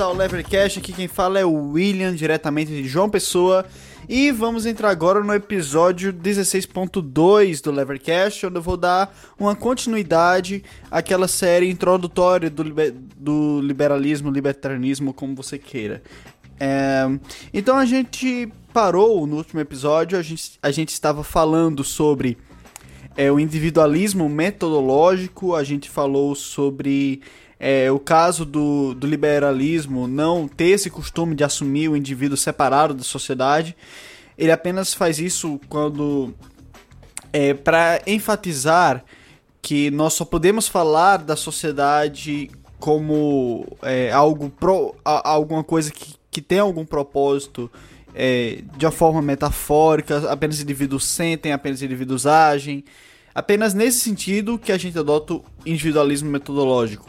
Bem-vindos 0.00 0.16
ao 0.16 0.16
Levercast, 0.16 0.78
aqui 0.78 0.94
quem 0.94 1.06
fala 1.06 1.38
é 1.38 1.44
o 1.44 1.72
William, 1.72 2.14
diretamente 2.14 2.70
de 2.72 2.88
João 2.88 3.10
Pessoa. 3.10 3.66
E 4.08 4.32
vamos 4.32 4.64
entrar 4.64 4.88
agora 4.88 5.22
no 5.22 5.34
episódio 5.34 6.10
16.2 6.10 7.62
do 7.62 7.70
Levercast, 7.70 8.46
onde 8.46 8.56
eu 8.56 8.62
vou 8.62 8.78
dar 8.78 9.14
uma 9.38 9.54
continuidade 9.54 10.64
àquela 10.90 11.28
série 11.28 11.68
introdutória 11.68 12.48
do, 12.48 12.62
liber 12.62 12.94
do 13.14 13.60
liberalismo, 13.60 14.30
libertarianismo, 14.30 15.12
como 15.12 15.34
você 15.34 15.58
queira. 15.58 16.02
É, 16.58 17.04
então 17.52 17.76
a 17.76 17.84
gente 17.84 18.50
parou 18.72 19.26
no 19.26 19.36
último 19.36 19.60
episódio, 19.60 20.18
a 20.18 20.22
gente, 20.22 20.58
a 20.62 20.70
gente 20.70 20.94
estava 20.94 21.22
falando 21.22 21.84
sobre 21.84 22.38
é, 23.16 23.30
o 23.30 23.38
individualismo 23.38 24.28
metodológico, 24.28 25.54
a 25.54 25.64
gente 25.64 25.90
falou 25.90 26.34
sobre 26.34 27.22
é, 27.58 27.90
o 27.90 27.98
caso 27.98 28.44
do, 28.44 28.94
do 28.94 29.06
liberalismo 29.06 30.06
não 30.06 30.48
ter 30.48 30.70
esse 30.70 30.88
costume 30.88 31.34
de 31.34 31.44
assumir 31.44 31.88
o 31.88 31.96
indivíduo 31.96 32.36
separado 32.36 32.94
da 32.94 33.02
sociedade, 33.02 33.76
ele 34.38 34.52
apenas 34.52 34.94
faz 34.94 35.18
isso 35.18 35.60
quando 35.68 36.32
é, 37.32 37.52
para 37.52 38.00
enfatizar 38.06 39.04
que 39.60 39.90
nós 39.90 40.14
só 40.14 40.24
podemos 40.24 40.66
falar 40.66 41.18
da 41.18 41.36
sociedade 41.36 42.50
como 42.78 43.66
é, 43.82 44.10
algo 44.10 44.48
pro, 44.48 44.94
a, 45.04 45.28
alguma 45.30 45.62
coisa 45.62 45.90
que, 45.90 46.14
que 46.30 46.40
tem 46.40 46.58
algum 46.58 46.86
propósito 46.86 47.70
é, 48.14 48.62
de 48.76 48.84
uma 48.84 48.92
forma 48.92 49.22
metafórica, 49.22 50.30
apenas 50.30 50.60
indivíduos 50.60 51.04
sentem, 51.04 51.52
apenas 51.52 51.82
indivíduos 51.82 52.26
agem. 52.26 52.84
Apenas 53.34 53.74
nesse 53.74 54.00
sentido 54.00 54.58
que 54.58 54.72
a 54.72 54.78
gente 54.78 54.98
adota 54.98 55.34
o 55.34 55.44
individualismo 55.64 56.30
metodológico. 56.30 57.08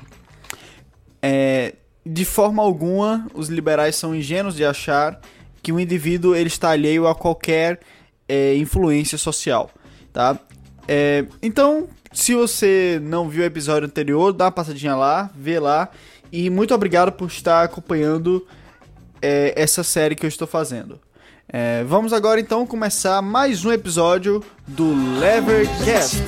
É, 1.22 1.76
de 2.06 2.26
forma 2.26 2.62
alguma, 2.62 3.28
os 3.34 3.50
liberais 3.50 3.96
são 3.96 4.16
ingênuos 4.16 4.56
de 4.56 4.66
achar 4.66 5.20
que 5.62 5.72
o 5.72 5.80
indivíduo 5.80 6.36
ele 6.36 6.48
está 6.48 6.72
alheio 6.72 7.08
a 7.08 7.14
qualquer 7.14 7.80
é, 8.28 8.56
influência 8.56 9.18
social, 9.18 9.70
tá? 10.12 10.40
É, 10.88 11.26
então, 11.42 11.88
se 12.12 12.34
você 12.34 13.00
não 13.04 13.30
viu 13.30 13.44
o 13.44 13.46
episódio 13.46 13.88
anterior, 13.88 14.34
dá 14.34 14.46
uma 14.46 14.52
passadinha 14.52 14.96
lá, 14.96 15.30
vê 15.36 15.60
lá. 15.60 15.90
E 16.32 16.50
muito 16.50 16.74
obrigado 16.74 17.12
por 17.12 17.28
estar 17.28 17.64
acompanhando 17.64 18.46
é, 19.22 19.53
essa 19.55 19.83
série 19.83 20.16
que 20.16 20.25
eu 20.25 20.30
estou 20.30 20.47
fazendo. 20.47 21.00
É, 21.47 21.83
vamos 21.83 22.14
agora 22.14 22.39
então 22.39 22.66
começar 22.66 23.22
mais 23.22 23.66
um 23.66 23.72
episódio 23.72 24.44
do 24.67 25.19
Levercast. 25.19 26.23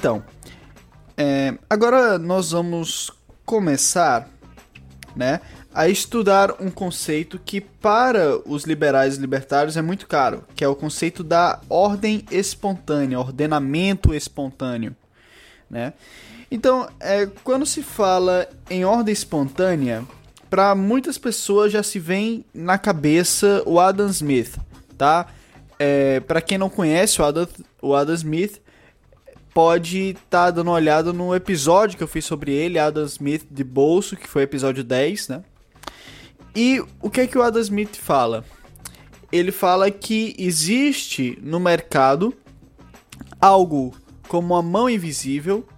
Então, 0.00 0.24
é, 1.14 1.58
agora 1.68 2.18
nós 2.18 2.52
vamos 2.52 3.10
começar, 3.44 4.30
né, 5.14 5.42
a 5.74 5.90
estudar 5.90 6.54
um 6.58 6.70
conceito 6.70 7.38
que 7.38 7.60
para 7.60 8.38
os 8.48 8.64
liberais 8.64 9.18
e 9.18 9.20
libertários 9.20 9.76
é 9.76 9.82
muito 9.82 10.06
caro, 10.06 10.42
que 10.56 10.64
é 10.64 10.68
o 10.68 10.74
conceito 10.74 11.22
da 11.22 11.60
ordem 11.68 12.24
espontânea, 12.30 13.20
ordenamento 13.20 14.14
espontâneo, 14.14 14.96
né? 15.68 15.92
Então, 16.50 16.88
é, 16.98 17.28
quando 17.44 17.66
se 17.66 17.82
fala 17.82 18.48
em 18.70 18.86
ordem 18.86 19.12
espontânea, 19.12 20.02
para 20.48 20.74
muitas 20.74 21.18
pessoas 21.18 21.70
já 21.72 21.82
se 21.82 21.98
vem 21.98 22.42
na 22.54 22.78
cabeça 22.78 23.62
o 23.66 23.78
Adam 23.78 24.08
Smith, 24.08 24.56
tá? 24.96 25.26
É, 25.78 26.20
para 26.20 26.40
quem 26.40 26.56
não 26.56 26.70
conhece 26.70 27.20
o 27.20 27.24
Adam, 27.26 27.46
o 27.82 27.94
Adam 27.94 28.14
Smith, 28.14 28.62
pode 29.60 30.12
estar 30.12 30.46
tá 30.46 30.50
dando 30.50 30.68
uma 30.68 30.76
olhada 30.76 31.12
no 31.12 31.34
episódio 31.34 31.98
que 31.98 32.02
eu 32.02 32.08
fiz 32.08 32.24
sobre 32.24 32.50
ele, 32.50 32.78
Adam 32.78 33.04
Smith 33.04 33.46
de 33.50 33.62
bolso, 33.62 34.16
que 34.16 34.26
foi 34.26 34.44
episódio 34.44 34.82
10, 34.82 35.28
né? 35.28 35.44
E 36.56 36.82
o 37.02 37.10
que 37.10 37.20
é 37.20 37.26
que 37.26 37.36
o 37.36 37.42
Adam 37.42 37.60
Smith 37.60 37.96
fala? 37.96 38.42
Ele 39.30 39.52
fala 39.52 39.90
que 39.90 40.34
existe 40.38 41.38
no 41.42 41.60
mercado 41.60 42.32
algo 43.38 43.94
como 44.28 44.54
uma 44.54 44.62
mão 44.62 44.88
invisível 44.88 45.68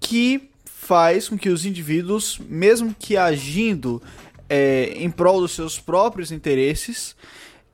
que 0.00 0.50
faz 0.64 1.28
com 1.28 1.38
que 1.38 1.48
os 1.48 1.64
indivíduos, 1.64 2.40
mesmo 2.48 2.96
que 2.98 3.16
agindo 3.16 4.02
é, 4.48 4.92
em 4.96 5.08
prol 5.08 5.40
dos 5.40 5.52
seus 5.52 5.78
próprios 5.78 6.32
interesses, 6.32 7.14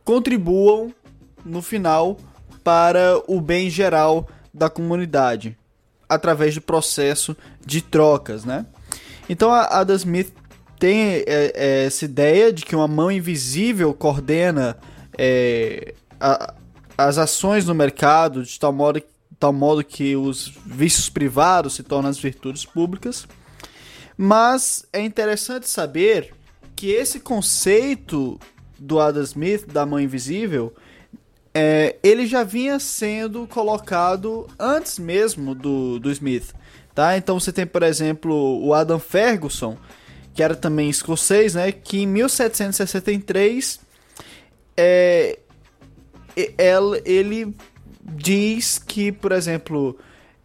contribuam 0.04 0.94
no 1.42 1.62
final 1.62 2.18
para 2.62 3.22
o 3.26 3.40
bem 3.40 3.70
geral 3.70 4.28
da 4.52 4.68
comunidade 4.68 5.56
através 6.08 6.54
do 6.54 6.60
processo 6.60 7.36
de 7.64 7.80
trocas, 7.80 8.44
né? 8.44 8.66
Então 9.28 9.50
a 9.50 9.78
Ada 9.78 9.94
Smith 9.94 10.32
tem 10.78 11.00
é, 11.00 11.24
é, 11.26 11.84
essa 11.84 12.04
ideia 12.04 12.52
de 12.52 12.64
que 12.64 12.74
uma 12.74 12.88
mão 12.88 13.12
invisível 13.12 13.94
coordena 13.94 14.76
é, 15.16 15.94
a, 16.18 16.54
as 16.98 17.18
ações 17.18 17.66
no 17.66 17.74
mercado 17.74 18.42
de 18.42 18.58
tal 18.58 18.72
modo, 18.72 19.00
tal 19.38 19.52
modo 19.52 19.84
que 19.84 20.16
os 20.16 20.52
vícios 20.66 21.08
privados 21.08 21.74
se 21.74 21.82
tornam 21.82 22.10
as 22.10 22.18
virtudes 22.18 22.64
públicas. 22.64 23.26
Mas 24.16 24.84
é 24.92 25.00
interessante 25.00 25.68
saber 25.68 26.34
que 26.74 26.90
esse 26.90 27.20
conceito 27.20 28.38
do 28.78 28.98
Adam 28.98 29.22
Smith 29.22 29.66
da 29.66 29.86
mão 29.86 30.00
invisível 30.00 30.74
é, 31.54 31.96
ele 32.02 32.26
já 32.26 32.44
vinha 32.44 32.78
sendo 32.78 33.46
colocado 33.46 34.46
antes 34.58 34.98
mesmo 34.98 35.54
do, 35.54 35.98
do 35.98 36.10
Smith. 36.10 36.54
Tá? 36.94 37.16
Então 37.16 37.38
você 37.38 37.52
tem, 37.52 37.66
por 37.66 37.82
exemplo, 37.82 38.64
o 38.64 38.74
Adam 38.74 38.98
Ferguson, 38.98 39.76
que 40.34 40.42
era 40.42 40.54
também 40.54 40.88
escocês, 40.88 41.54
né? 41.54 41.72
que 41.72 42.02
em 42.02 42.06
1763 42.06 43.80
é, 44.76 45.38
ele 47.04 47.54
diz 48.02 48.78
que, 48.78 49.12
por 49.12 49.32
exemplo, 49.32 49.98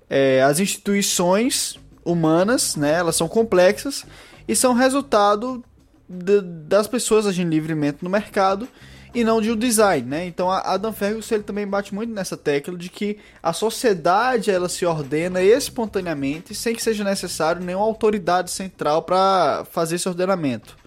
é, 0.09 0.41
as 0.41 0.59
instituições 0.59 1.79
humanas, 2.03 2.75
né, 2.75 2.93
elas 2.93 3.15
são 3.15 3.27
complexas 3.27 4.05
e 4.47 4.55
são 4.55 4.73
resultado 4.73 5.63
de, 6.07 6.41
das 6.41 6.87
pessoas 6.87 7.25
agindo 7.25 7.49
livremente 7.49 7.99
no 8.03 8.09
mercado 8.09 8.67
e 9.15 9.23
não 9.23 9.41
de 9.41 9.49
um 9.49 9.55
design, 9.55 10.07
né? 10.07 10.27
Então 10.27 10.51
a 10.51 10.59
Adam 10.73 10.91
Ferguson 10.91 11.35
ele 11.35 11.43
também 11.43 11.65
bate 11.65 11.95
muito 11.95 12.13
nessa 12.13 12.35
tecla 12.35 12.77
de 12.77 12.89
que 12.89 13.17
a 13.41 13.53
sociedade 13.53 14.51
ela 14.51 14.67
se 14.67 14.85
ordena 14.85 15.41
espontaneamente 15.41 16.53
sem 16.53 16.75
que 16.75 16.83
seja 16.83 17.03
necessário 17.03 17.63
nenhuma 17.63 17.85
autoridade 17.85 18.51
central 18.51 19.03
para 19.03 19.65
fazer 19.71 19.95
esse 19.95 20.09
ordenamento. 20.09 20.77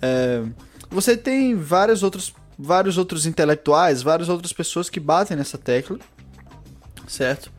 É, 0.00 0.44
você 0.88 1.16
tem 1.16 1.56
vários 1.56 2.04
outros, 2.04 2.32
vários 2.56 2.96
outros 2.96 3.26
intelectuais, 3.26 4.00
várias 4.00 4.28
outras 4.28 4.52
pessoas 4.52 4.88
que 4.88 5.00
batem 5.00 5.36
nessa 5.36 5.58
tecla, 5.58 5.98
certo? 7.08 7.50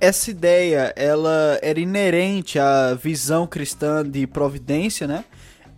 Essa 0.00 0.30
ideia 0.30 0.94
ela 0.96 1.58
era 1.60 1.78
inerente 1.78 2.58
à 2.58 2.94
visão 2.94 3.46
cristã 3.46 4.08
de 4.08 4.26
providência, 4.26 5.06
né? 5.06 5.26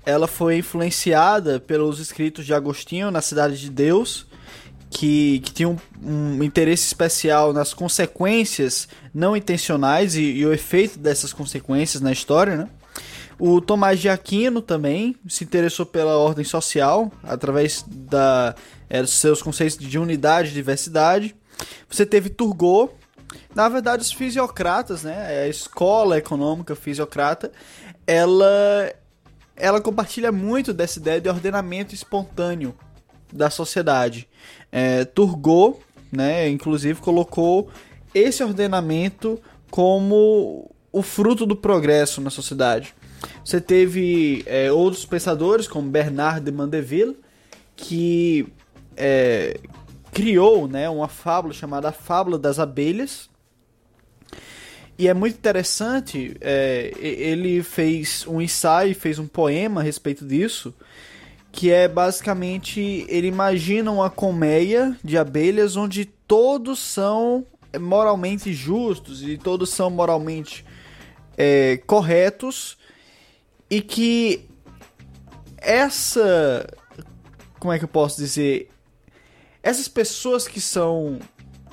Ela 0.05 0.27
foi 0.27 0.59
influenciada 0.59 1.61
pelos 1.61 2.01
escritos 2.01 2.45
de 2.45 2.53
Agostinho 2.53 3.11
na 3.11 3.21
Cidade 3.21 3.59
de 3.59 3.71
Deus, 3.71 4.27
que, 4.91 5.41
que 5.41 5.53
tinha 5.53 5.69
um, 5.69 5.79
um 6.03 6.43
interesse 6.43 6.87
especial 6.87 7.53
nas 7.53 7.73
consequências 7.73 8.89
não 9.15 9.37
intencionais 9.37 10.15
e, 10.15 10.23
e, 10.23 10.47
o 10.47 10.53
efeito 10.53 10.99
dessas 10.99 11.33
consequências 11.33 12.03
na 12.03 12.13
história, 12.13 12.57
né? 12.57 12.69
O 13.39 13.61
Tomás 13.61 13.99
de 13.99 14.09
Aquino 14.09 14.61
também 14.61 15.17
se 15.27 15.43
interessou 15.43 15.87
pela 15.87 16.17
ordem 16.17 16.45
social 16.45 17.11
através 17.25 17.85
da, 17.89 18.55
é, 18.89 19.05
seus 19.07 19.43
conceitos 19.43 19.79
de 19.79 19.99
unidade 19.99 20.51
e 20.51 20.53
diversidade. 20.53 21.35
Você 21.89 22.05
teve 22.07 22.29
Turgot, 22.29 22.93
na 23.55 23.69
verdade 23.69 24.03
os 24.03 24.13
fisiocratas, 24.13 25.03
né, 25.03 25.45
a 25.45 25.49
escola 25.49 26.19
econômica 26.19 26.77
fisiocrata, 26.77 27.51
ela 28.07 28.93
ela 29.63 29.81
compartilha 29.81 30.33
muito 30.33 30.75
dessa 30.75 30.99
ideia 30.99 31.21
de 31.21 31.29
ordenamento 31.29 31.95
espontâneo 31.95 32.75
da 33.33 33.49
sociedade. 33.49 34.29
É, 34.73 35.05
Turgot, 35.05 35.79
né, 36.11 36.49
inclusive, 36.49 37.01
colocou 37.01 37.71
esse 38.13 38.43
ordenamento 38.43 39.41
como 39.71 40.69
o 40.91 41.01
fruto 41.01 41.47
do 41.47 41.55
progresso 41.55 42.21
na 42.21 42.29
sociedade. 42.29 42.93
Você 43.45 43.61
teve 43.61 44.43
é, 44.47 44.73
outros 44.73 45.07
pensadores, 45.07 45.69
como 45.69 45.89
Bernard 45.89 46.45
de 46.45 46.51
Mandeville, 46.51 47.17
que, 47.77 48.53
é, 48.97 49.61
criou 50.11 50.67
né, 50.67 50.91
uma 50.91 51.07
fábula 51.07 51.55
chamada 51.55 51.93
Fábula 51.93 52.37
das 52.37 52.59
Abelhas. 52.59 53.31
E 55.03 55.09
é 55.09 55.15
muito 55.15 55.35
interessante, 55.35 56.37
é, 56.41 56.93
ele 57.01 57.61
fez 57.65 58.25
um 58.25 58.41
ensaio, 58.41 58.95
fez 58.95 59.19
um 59.19 59.27
poema 59.27 59.81
a 59.81 59.83
respeito 59.83 60.25
disso, 60.25 60.73
que 61.51 61.73
é 61.73 61.89
basicamente 61.89 63.05
ele 63.09 63.27
imagina 63.27 63.91
uma 63.91 64.09
colmeia 64.09 64.97
de 65.03 65.19
abelhas 65.19 65.75
onde 65.75 66.05
todos 66.05 66.79
são 66.79 67.45
moralmente 67.81 68.53
justos 68.53 69.25
e 69.25 69.37
todos 69.37 69.71
são 69.71 69.91
moralmente 69.91 70.65
é, 71.37 71.79
corretos 71.79 72.79
e 73.69 73.83
que 73.83 74.49
essa 75.57 76.65
como 77.59 77.73
é 77.73 77.79
que 77.81 77.85
eu 77.85 77.89
posso 77.89 78.19
dizer 78.19 78.71
essas 79.65 79.89
pessoas 79.89 80.47
que 80.47 80.61
são 80.61 81.19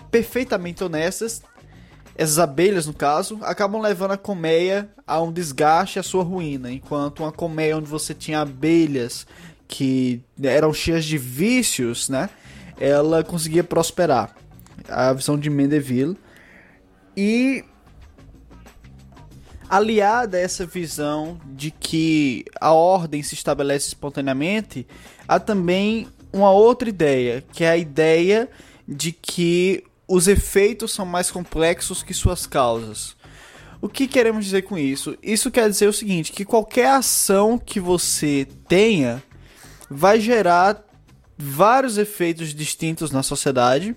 perfeitamente 0.10 0.84
honestas 0.84 1.44
essas 2.20 2.38
abelhas 2.38 2.86
no 2.86 2.94
caso 2.94 3.40
acabam 3.44 3.82
levando 3.82 4.12
a 4.12 4.18
colmeia 4.18 4.90
a 5.08 5.22
um 5.22 5.32
desgaste 5.32 6.00
a 6.00 6.04
sua 6.04 6.24
ruína 6.24 6.72
enquanto 6.72 7.22
uma 7.22 7.32
colmeia 7.32 7.78
onde 7.78 7.88
você 7.88 8.14
tinha 8.14 8.42
abelhas 8.42 9.26
que 9.68 10.22
eram 10.42 10.74
cheias 10.74 11.06
de 11.06 11.18
vícios 11.18 12.10
né 12.10 12.30
ela 12.80 13.24
conseguia 13.24 13.64
prosperar 13.64 14.36
a 14.88 15.14
visão 15.14 15.38
de 15.38 15.50
Mendeville. 15.50 16.18
E 17.16 17.64
aliada 19.70 20.38
a 20.38 20.40
essa 20.40 20.66
visão 20.66 21.40
de 21.46 21.70
que 21.70 22.46
a 22.60 22.72
ordem 22.72 23.22
se 23.22 23.36
estabelece 23.36 23.88
espontaneamente, 23.88 24.88
há 25.28 25.40
também 25.40 26.08
uma 26.32 26.52
outra 26.52 26.90
ideia, 26.90 27.44
que 27.52 27.64
é 27.64 27.70
a 27.70 27.78
ideia 27.78 28.50
de 28.88 29.12
que 29.12 29.84
os 30.10 30.28
efeitos 30.28 30.92
são 30.92 31.06
mais 31.06 31.30
complexos 31.30 32.04
que 32.04 32.14
suas 32.14 32.46
causas. 32.48 33.16
O 33.82 33.88
que 33.88 34.08
queremos 34.08 34.44
dizer 34.44 34.64
com 34.64 34.78
isso? 34.78 35.16
Isso 35.24 35.52
quer 35.52 35.70
dizer 35.70 35.88
o 35.88 35.94
seguinte, 35.94 36.32
que 36.34 36.44
qualquer 36.44 36.90
ação 36.90 37.58
que 37.58 37.80
você 37.80 38.46
tenha 38.68 39.24
vai 39.90 40.20
gerar 40.20 40.84
vários 41.38 41.98
efeitos 41.98 42.54
distintos 42.54 43.12
na 43.12 43.24
sociedade 43.24 43.96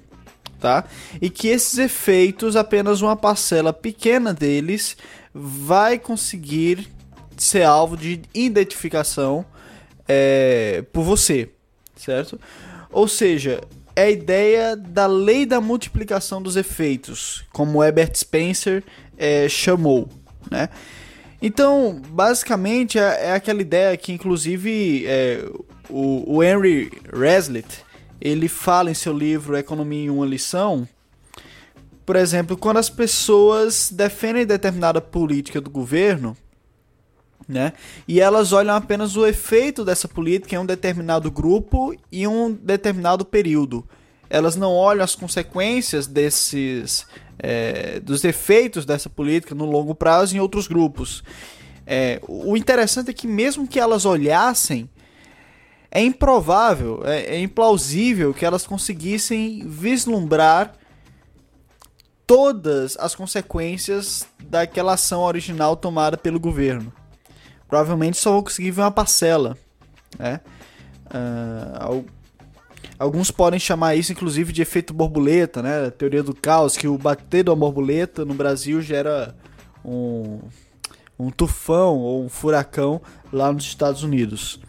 tá? 0.63 0.85
E 1.21 1.29
que 1.29 1.49
esses 1.49 1.77
efeitos, 1.77 2.55
apenas 2.55 3.03
uma 3.03 3.17
parcela 3.17 3.73
pequena 3.73 4.33
deles, 4.33 4.97
vai 5.35 5.99
conseguir 5.99 6.89
ser 7.37 7.65
alvo 7.65 7.97
de 7.97 8.23
identificação 8.33 9.45
é, 10.07 10.85
por 10.93 11.03
você, 11.03 11.51
certo? 11.97 12.41
Ou 12.93 13.09
seja, 13.09 13.61
é 13.95 14.03
a 14.03 14.11
ideia 14.11 14.77
da 14.77 15.07
lei 15.07 15.45
da 15.45 15.61
multiplicação 15.61 16.43
dos 16.43 16.57
efeitos, 16.57 17.45
como 17.53 17.83
Herbert 17.83 18.15
Spencer 18.15 18.83
é, 19.17 19.49
chamou, 19.49 20.09
né? 20.51 20.69
Então, 21.41 22.01
basicamente, 22.09 22.99
é, 22.99 23.27
é, 23.27 23.33
aquela 23.33 23.61
ideia 23.61 23.97
que, 23.97 24.13
inclusive, 24.13 25.05
é, 25.07 25.45
o, 25.91 26.37
o 26.37 26.43
Henry 26.43 26.93
Reslitt, 27.13 27.85
ele 28.21 28.47
fala 28.47 28.91
em 28.91 28.95
seu 28.95 29.13
livro 29.13 29.57
Economia 29.57 30.05
em 30.05 30.11
uma 30.11 30.25
lição, 30.25 30.87
por 32.05 32.17
exemplo, 32.17 32.57
quando 32.57 32.79
as 32.79 32.91
pessoas 32.91 33.91
defendem 33.91 34.45
determinada 34.45 35.01
política 35.01 35.61
do 35.61 35.71
governo, 35.71 36.37
né? 37.53 37.73
E 38.09 38.21
elas 38.21 38.53
olham 38.53 38.75
apenas 38.75 39.17
o 39.17 39.27
efeito 39.27 39.85
dessa 39.85 40.09
política 40.09 40.57
em 40.57 40.59
um 40.59 40.67
determinado 40.67 41.31
grupo 41.31 41.95
e 42.11 42.27
um 42.27 42.53
determinado 42.53 43.25
período. 43.25 43.87
Elas 44.29 44.57
não 44.57 44.73
olham 44.73 45.05
as 45.05 45.15
consequências 45.15 46.07
desses 46.07 47.07
é, 47.39 48.01
dos 48.01 48.25
efeitos 48.25 48.87
dessa 48.87 49.11
política 49.11 49.55
no 49.55 49.67
longo 49.67 49.95
prazo 49.95 50.37
em 50.37 50.41
outros 50.41 50.67
grupos. 50.67 51.23
É, 51.87 52.21
o 52.27 52.57
interessante 52.57 53.11
é 53.11 53.13
que 53.13 53.27
mesmo 53.27 53.67
que 53.67 53.79
elas 53.79 54.07
olhassem 54.07 54.89
é 55.91 56.03
improvável, 56.03 57.03
é, 57.05 57.37
é 57.37 57.41
implausível 57.41 58.33
que 58.33 58.47
elas 58.47 58.67
conseguissem 58.67 59.69
vislumbrar 59.69 60.73
todas 62.27 62.97
as 62.97 63.15
consequências 63.15 64.27
daquela 64.43 64.95
ação 64.95 65.21
original 65.21 65.77
tomada 65.77 66.17
pelo 66.17 66.41
governo. 66.41 66.91
Provavelmente 67.73 68.19
só 68.19 68.33
vão 68.33 68.43
conseguir 68.43 68.71
ver 68.71 68.83
uma 68.83 68.91
parcela. 68.91 69.57
Né? 70.19 70.41
Uh, 71.07 72.05
alguns 72.99 73.31
podem 73.31 73.59
chamar 73.59 73.95
isso, 73.95 74.13
inclusive, 74.13 74.53
de 74.53 74.61
efeito 74.61 74.93
borboleta, 74.93 75.63
né? 75.63 75.87
A 75.87 75.91
teoria 75.91 76.23
do 76.23 76.35
caos, 76.35 76.77
que 76.77 76.87
o 76.87 76.99
bater 76.99 77.49
uma 77.49 77.57
borboleta 77.57 78.27
no 78.27 78.35
Brasil 78.35 78.83
gera 78.83 79.35
um, 79.83 80.41
um 81.19 81.31
tufão 81.31 81.97
ou 81.97 82.23
um 82.23 82.29
furacão 82.29 83.01
lá 83.33 83.51
nos 83.51 83.65
Estados 83.65 84.03
Unidos. 84.03 84.61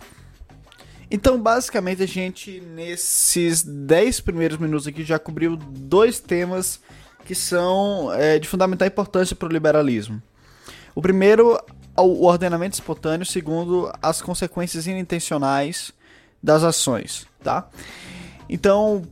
Então, 1.12 1.38
basicamente, 1.38 2.02
a 2.04 2.08
gente, 2.08 2.62
nesses 2.62 3.64
10 3.64 4.22
primeiros 4.22 4.58
minutos 4.58 4.88
aqui, 4.88 5.04
já 5.04 5.20
cobriu 5.20 5.58
dois 5.58 6.22
temas 6.22 6.80
que 7.26 7.36
são 7.36 8.14
é, 8.14 8.40
de 8.40 8.48
fundamental 8.48 8.88
importância 8.88 9.36
para 9.36 9.50
o 9.50 9.52
liberalismo. 9.52 10.24
O 10.96 11.02
primeiro, 11.02 11.60
o 11.98 12.25
ordenamento 12.25 12.74
espontâneo. 12.74 13.25
Segundo, 13.25 13.92
as 14.01 14.22
consequências 14.22 14.88
inintencionais 14.88 15.92
das 16.42 16.64
ações, 16.64 17.26
tá? 17.44 17.69
Então, 18.50 19.04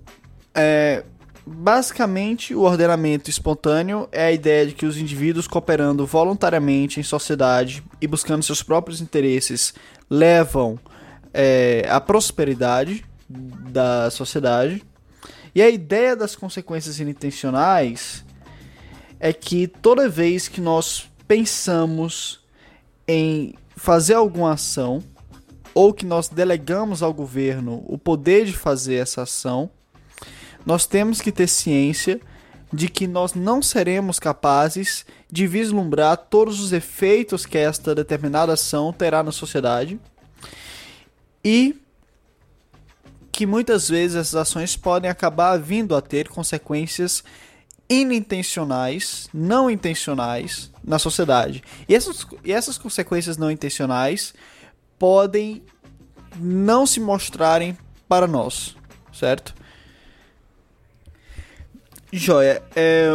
é, 0.53 1.03
basicamente, 1.45 2.53
o 2.53 2.61
ordenamento 2.61 3.29
espontâneo 3.29 4.07
é 4.11 4.25
a 4.25 4.31
ideia 4.31 4.67
de 4.67 4.73
que 4.73 4.85
os 4.85 4.97
indivíduos 4.97 5.47
cooperando 5.47 6.05
voluntariamente 6.05 6.99
em 6.99 7.03
sociedade 7.03 7.83
e 8.01 8.07
buscando 8.07 8.43
seus 8.43 8.61
próprios 8.61 9.01
interesses 9.01 9.73
levam 10.09 10.77
é, 11.33 11.85
a 11.89 12.01
prosperidade 12.01 13.05
da 13.29 14.09
sociedade. 14.11 14.83
E 15.55 15.61
a 15.61 15.69
ideia 15.69 16.15
das 16.15 16.35
consequências 16.35 16.99
inintencionais 16.99 18.25
é 19.19 19.31
que 19.31 19.67
toda 19.67 20.09
vez 20.09 20.47
que 20.47 20.59
nós 20.59 21.09
pensamos 21.27 22.40
em 23.11 23.53
fazer 23.75 24.13
alguma 24.13 24.53
ação 24.53 25.03
ou 25.73 25.93
que 25.93 26.05
nós 26.05 26.29
delegamos 26.29 27.03
ao 27.03 27.13
governo 27.13 27.83
o 27.85 27.97
poder 27.97 28.45
de 28.45 28.53
fazer 28.53 28.95
essa 28.95 29.23
ação, 29.23 29.69
nós 30.65 30.85
temos 30.85 31.19
que 31.19 31.31
ter 31.31 31.47
ciência 31.47 32.21
de 32.71 32.87
que 32.87 33.07
nós 33.07 33.33
não 33.33 33.61
seremos 33.61 34.17
capazes 34.17 35.05
de 35.29 35.45
vislumbrar 35.45 36.15
todos 36.15 36.61
os 36.61 36.71
efeitos 36.71 37.45
que 37.45 37.57
esta 37.57 37.93
determinada 37.93 38.53
ação 38.53 38.93
terá 38.93 39.21
na 39.21 39.31
sociedade 39.33 39.99
e 41.43 41.75
que 43.29 43.45
muitas 43.45 43.89
vezes 43.89 44.15
essas 44.15 44.35
ações 44.35 44.77
podem 44.77 45.09
acabar 45.09 45.57
vindo 45.57 45.95
a 45.97 46.01
ter 46.01 46.29
consequências 46.29 47.25
inintencionais, 47.89 49.27
não 49.33 49.69
intencionais 49.69 50.70
na 50.83 50.99
sociedade. 50.99 51.63
E 51.87 51.95
essas, 51.95 52.25
e 52.43 52.51
essas 52.51 52.77
consequências 52.77 53.37
não 53.37 53.51
intencionais 53.51 54.33
podem 54.97 55.63
não 56.37 56.85
se 56.85 56.99
mostrarem 56.99 57.77
para 58.07 58.27
nós, 58.27 58.75
certo? 59.13 59.53
Joia, 62.11 62.61
é, 62.75 63.09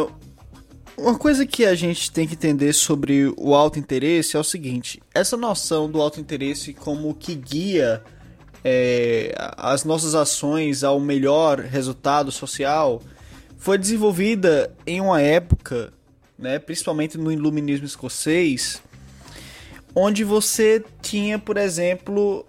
uma 0.96 1.18
coisa 1.18 1.44
que 1.44 1.66
a 1.66 1.74
gente 1.74 2.10
tem 2.10 2.26
que 2.26 2.34
entender 2.34 2.72
sobre 2.72 3.32
o 3.36 3.54
alto 3.54 3.78
interesse 3.78 4.36
é 4.36 4.40
o 4.40 4.44
seguinte: 4.44 5.02
essa 5.14 5.36
noção 5.36 5.90
do 5.90 6.00
alto 6.00 6.18
interesse 6.18 6.72
como 6.72 7.14
que 7.14 7.34
guia 7.34 8.02
é, 8.64 9.34
as 9.56 9.84
nossas 9.84 10.14
ações 10.14 10.82
ao 10.82 10.98
melhor 10.98 11.60
resultado 11.60 12.32
social 12.32 13.02
foi 13.58 13.78
desenvolvida 13.78 14.74
em 14.86 15.00
uma 15.00 15.20
época, 15.20 15.92
né, 16.38 16.58
principalmente 16.58 17.16
no 17.16 17.32
iluminismo 17.32 17.86
escocês, 17.86 18.82
onde 19.94 20.24
você 20.24 20.84
tinha, 21.00 21.38
por 21.38 21.56
exemplo, 21.56 22.46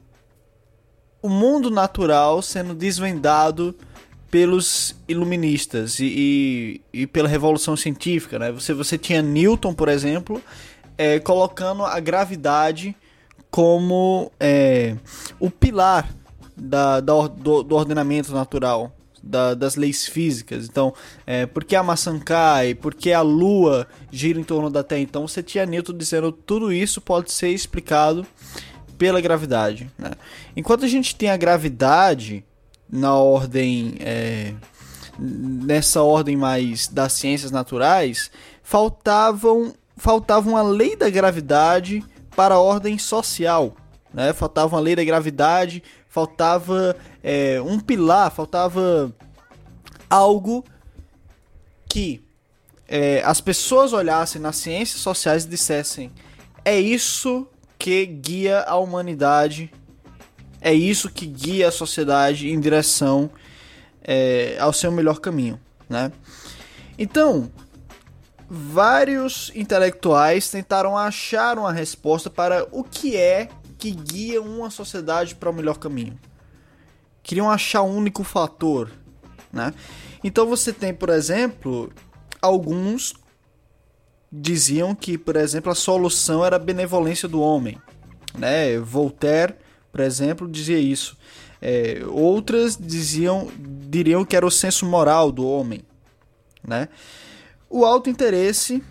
o 1.21 1.29
mundo 1.29 1.69
natural 1.69 2.41
sendo 2.41 2.73
desvendado 2.73 3.75
pelos 4.29 4.95
iluministas 5.07 5.99
e, 5.99 6.81
e, 6.93 7.01
e, 7.01 7.07
pela 7.07 7.29
revolução 7.29 7.77
científica, 7.77 8.37
né? 8.37 8.51
Você, 8.51 8.73
você 8.73 8.97
tinha 8.97 9.21
Newton, 9.21 9.73
por 9.73 9.87
exemplo, 9.87 10.41
é, 10.97 11.19
colocando 11.19 11.85
a 11.85 11.99
gravidade 11.99 12.95
como 13.49 14.31
é, 14.39 14.95
o 15.39 15.49
pilar 15.49 16.13
da, 16.55 16.99
da 16.99 17.27
do, 17.27 17.63
do, 17.63 17.75
ordenamento 17.75 18.33
natural, 18.33 18.91
da, 19.27 19.53
das 19.53 19.75
leis 19.75 20.05
físicas. 20.05 20.65
Então, 20.65 20.93
é, 21.25 21.45
por 21.45 21.63
que 21.63 21.75
a 21.75 21.83
maçã 21.83 22.17
cai? 22.19 22.73
Por 22.73 22.93
que 22.93 23.11
a 23.13 23.21
lua 23.21 23.87
gira 24.11 24.39
em 24.39 24.43
torno 24.43 24.69
da 24.69 24.83
Terra? 24.83 25.01
Então, 25.01 25.27
você 25.27 25.43
tinha 25.43 25.65
Newton 25.65 25.93
dizendo 25.93 26.31
tudo 26.31 26.71
isso 26.71 27.01
pode 27.01 27.31
ser 27.31 27.49
explicado 27.49 28.25
pela 28.97 29.21
gravidade. 29.21 29.91
Né? 29.97 30.11
Enquanto 30.55 30.85
a 30.85 30.87
gente 30.87 31.15
tem 31.15 31.29
a 31.29 31.37
gravidade 31.37 32.43
na 32.89 33.15
ordem 33.15 33.95
é, 33.99 34.53
nessa 35.19 36.01
ordem 36.01 36.35
mais 36.35 36.87
das 36.87 37.13
ciências 37.13 37.51
naturais, 37.51 38.31
faltavam 38.63 39.73
faltava 39.97 40.47
uma 40.47 40.61
lei 40.61 40.95
da 40.95 41.09
gravidade 41.09 42.03
para 42.35 42.55
a 42.55 42.59
ordem 42.59 42.99
social, 42.99 43.75
né? 44.13 44.31
Faltava 44.31 44.75
uma 44.75 44.81
lei 44.81 44.95
da 44.95 45.03
gravidade, 45.03 45.81
faltava 46.17 46.97
é, 47.23 47.61
um 47.61 47.79
pilar, 47.79 48.31
faltava 48.31 49.13
algo 50.09 50.65
que 51.87 52.23
é, 52.87 53.21
as 53.23 53.39
pessoas 53.39 53.93
olhassem 53.93 54.41
nas 54.41 54.55
ciências 54.55 54.99
sociais 54.99 55.45
e 55.45 55.47
dissessem: 55.47 56.11
é 56.65 56.79
isso 56.79 57.45
que 57.77 58.03
guia 58.03 58.61
a 58.63 58.77
humanidade, 58.77 59.71
é 60.59 60.73
isso 60.73 61.07
que 61.07 61.27
guia 61.27 61.67
a 61.67 61.71
sociedade 61.71 62.49
em 62.49 62.59
direção 62.59 63.29
é, 64.03 64.57
ao 64.59 64.73
seu 64.73 64.91
melhor 64.91 65.19
caminho, 65.19 65.59
né? 65.87 66.11
Então, 66.97 67.51
vários 68.49 69.51
intelectuais 69.53 70.49
tentaram 70.49 70.97
achar 70.97 71.59
uma 71.59 71.71
resposta 71.71 72.27
para 72.27 72.67
o 72.71 72.83
que 72.83 73.15
é 73.15 73.49
que 73.77 73.91
guia 73.91 74.41
uma 74.41 74.69
sociedade 74.69 75.35
para 75.35 75.49
o 75.49 75.53
melhor 75.53 75.77
caminho. 75.77 76.17
Queriam 77.21 77.49
achar 77.49 77.83
um 77.83 77.95
único 77.95 78.23
fator, 78.23 78.91
né? 79.51 79.73
Então 80.23 80.47
você 80.47 80.73
tem, 80.73 80.93
por 80.93 81.09
exemplo, 81.09 81.91
alguns 82.41 83.13
diziam 84.31 84.93
que, 84.93 85.17
por 85.17 85.35
exemplo, 85.35 85.71
a 85.71 85.75
solução 85.75 86.43
era 86.43 86.55
a 86.55 86.59
benevolência 86.59 87.27
do 87.27 87.41
homem, 87.41 87.77
né? 88.37 88.77
Voltaire, 88.79 89.55
por 89.91 90.01
exemplo, 90.01 90.47
dizia 90.47 90.79
isso. 90.79 91.17
É, 91.61 92.03
outras 92.07 92.77
diziam, 92.77 93.49
diriam 93.57 94.23
que 94.23 94.35
era 94.35 94.45
o 94.45 94.51
senso 94.51 94.85
moral 94.85 95.31
do 95.31 95.45
homem, 95.47 95.81
né? 96.65 96.89
O 97.69 97.83
alto 97.83 98.09
interesse 98.09 98.83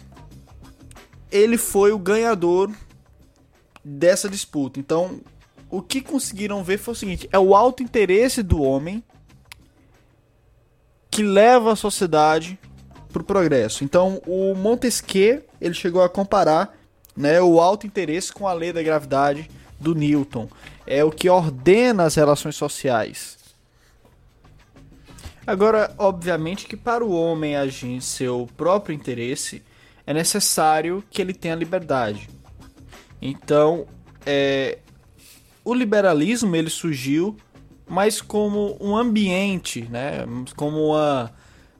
ele 1.31 1.59
foi 1.59 1.93
o 1.93 1.99
ganhador 1.99 2.71
dessa 3.89 4.29
disputa. 4.29 4.81
Então, 4.81 5.21
o 5.71 5.81
que 5.81 6.01
conseguiram 6.01 6.65
ver 6.65 6.79
foi 6.79 6.93
o 6.93 6.97
seguinte: 6.97 7.29
é 7.31 7.39
o 7.39 7.55
alto 7.55 7.83
interesse 7.83 8.43
do 8.43 8.61
homem 8.61 9.03
que 11.09 11.23
leva 11.23 11.73
a 11.73 11.77
sociedade 11.77 12.59
para 13.13 13.23
o 13.23 13.25
progresso. 13.25 13.85
Então, 13.85 14.21
o 14.27 14.55
Montesquieu 14.55 15.45
ele 15.61 15.73
chegou 15.73 16.03
a 16.03 16.09
comparar 16.09 16.77
né, 17.17 17.41
o 17.41 17.61
alto 17.61 17.87
interesse 17.87 18.33
com 18.33 18.47
a 18.47 18.53
lei 18.53 18.73
da 18.73 18.83
gravidade 18.83 19.49
do 19.79 19.95
Newton. 19.95 20.49
É 20.87 21.05
o 21.05 21.11
que 21.11 21.29
ordena 21.31 22.05
as 22.05 22.17
relações 22.17 22.57
sociais. 22.57 23.39
Agora, 25.47 25.95
obviamente 25.97 26.67
que 26.67 26.77
para 26.77 27.05
o 27.05 27.13
homem 27.13 27.57
agir 27.57 27.89
em 27.89 28.01
seu 28.01 28.49
próprio 28.57 28.95
interesse, 28.95 29.63
é 30.05 30.13
necessário 30.13 31.03
que 31.09 31.23
ele 31.23 31.33
tenha 31.33 31.55
liberdade. 31.55 32.29
Então, 33.29 33.87
é, 34.25 34.79
o 35.65 35.75
liberalismo 35.75 36.55
ele 36.55 36.71
surgiu 36.71 37.37
mais 37.89 38.21
como 38.21 38.77
um 38.81 38.97
ambiente, 38.97 39.83
né? 39.91 40.25
como 40.55 40.91
uma, 40.91 41.33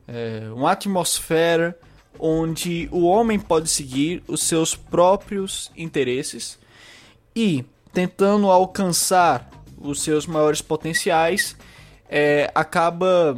é, 0.09 0.49
uma 0.53 0.73
atmosfera 0.73 1.79
onde 2.19 2.89
o 2.91 3.05
homem 3.05 3.39
pode 3.39 3.69
seguir 3.69 4.25
os 4.27 4.43
seus 4.43 4.75
próprios 4.75 5.71
interesses 5.77 6.59
e 7.35 7.65
tentando 7.93 8.51
alcançar 8.51 9.49
os 9.79 10.03
seus 10.03 10.27
maiores 10.27 10.61
potenciais, 10.61 11.57
é, 12.09 12.51
acaba 12.55 13.37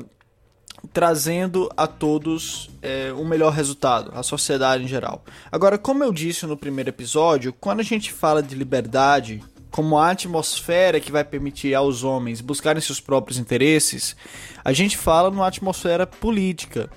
trazendo 0.98 1.70
a 1.76 1.86
todos 1.86 2.70
é, 2.82 3.12
um 3.12 3.24
melhor 3.24 3.52
resultado, 3.52 4.10
a 4.16 4.22
sociedade 4.24 4.82
em 4.82 4.88
geral. 4.88 5.24
Agora, 5.52 5.78
como 5.78 6.02
eu 6.02 6.12
disse 6.12 6.44
no 6.44 6.56
primeiro 6.56 6.90
episódio, 6.90 7.52
quando 7.52 7.78
a 7.78 7.84
gente 7.84 8.12
fala 8.12 8.42
de 8.42 8.56
liberdade 8.56 9.40
como 9.70 9.96
a 9.96 10.10
atmosfera 10.10 10.98
que 10.98 11.12
vai 11.12 11.22
permitir 11.22 11.72
aos 11.72 12.02
homens 12.02 12.40
buscarem 12.40 12.82
seus 12.82 12.98
próprios 12.98 13.38
interesses, 13.38 14.16
a 14.64 14.72
gente 14.72 14.96
fala 14.98 15.30
numa 15.30 15.46
atmosfera 15.46 16.04
política. 16.04 16.90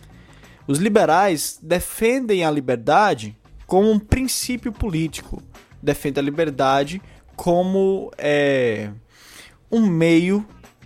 Os 0.67 0.79
liberais 0.79 1.60
defendem 1.62 2.43
a 2.43 2.50
liberdade 2.50 3.38
como 3.67 3.91
um 3.91 4.00
princípio 4.00 4.72
político, 4.72 5.43
defendem 5.79 6.24
a 6.24 6.25
liberdade 6.25 7.00
como 7.36 8.12
é, 8.17 8.89
um 9.72 9.86
meio 9.86 10.43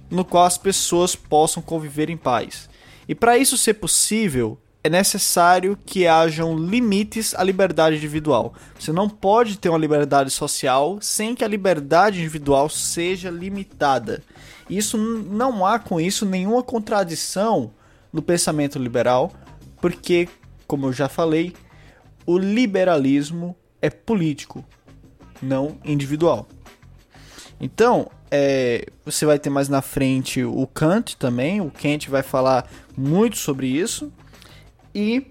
no 0.10 0.25
qual 0.25 0.43
as 0.43 0.57
pessoas 0.57 1.15
possam 1.15 1.63
conviver 1.63 2.10
em 2.10 2.17
paz. 2.17 2.75
E 3.07 3.13
para 3.15 3.38
isso 3.38 3.57
ser 3.57 3.75
possível, 3.75 4.57
é 4.83 4.89
necessário 4.89 5.75
que 5.83 6.05
hajam 6.05 6.55
limites 6.55 7.33
à 7.33 7.43
liberdade 7.43 7.95
individual. 7.95 8.53
Você 8.79 8.91
não 8.91 9.09
pode 9.09 9.57
ter 9.57 9.69
uma 9.69 9.79
liberdade 9.79 10.29
social 10.29 11.00
sem 11.01 11.33
que 11.33 11.43
a 11.43 11.47
liberdade 11.47 12.19
individual 12.19 12.69
seja 12.69 13.31
limitada. 13.31 14.21
Isso 14.69 14.95
não 14.95 15.65
há 15.65 15.79
com 15.79 16.00
isso 16.00 16.24
nenhuma 16.24 16.62
contradição 16.62 17.71
no 18.13 18.21
pensamento 18.21 18.77
liberal, 18.77 19.31
porque, 19.81 20.29
como 20.67 20.85
eu 20.85 20.93
já 20.93 21.09
falei, 21.09 21.53
o 22.24 22.38
liberalismo 22.38 23.55
é 23.81 23.89
político, 23.89 24.63
não 25.41 25.79
individual. 25.83 26.47
Então, 27.59 28.09
é, 28.38 28.86
você 29.06 29.25
vai 29.25 29.39
ter 29.39 29.50
mais 29.50 29.70
na 29.70 29.82
frente 29.82 30.44
o 30.44 30.68
Kant 30.68 31.15
também. 31.15 31.62
O 31.62 31.72
Kant 31.72 32.10
vai 32.10 32.22
falar 32.22 32.70
muito 32.98 33.38
sobre 33.38 33.68
isso. 33.68 34.12
E 34.94 35.27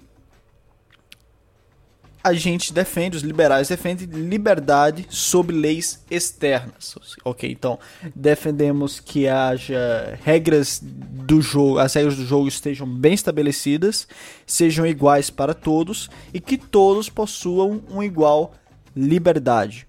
a 2.23 2.33
gente 2.33 2.73
defende, 2.73 3.19
os 3.19 3.23
liberais 3.23 3.69
defendem 3.69 4.07
liberdade 4.07 5.07
sob 5.11 5.53
leis 5.53 6.03
externas. 6.11 6.95
Ok, 7.23 7.51
então 7.51 7.79
defendemos 8.15 8.99
que 8.99 9.29
haja 9.29 10.19
regras 10.23 10.81
do 10.83 11.43
jogo, 11.43 11.79
as 11.79 11.93
regras 11.93 12.17
do 12.17 12.25
jogo 12.25 12.49
estejam 12.49 12.87
bem 12.89 13.13
estabelecidas, 13.13 14.09
sejam 14.47 14.87
iguais 14.87 15.29
para 15.29 15.53
todos 15.53 16.09
e 16.33 16.41
que 16.41 16.57
todos 16.57 17.11
possuam 17.11 17.83
uma 17.91 18.07
igual 18.07 18.55
liberdade 18.97 19.87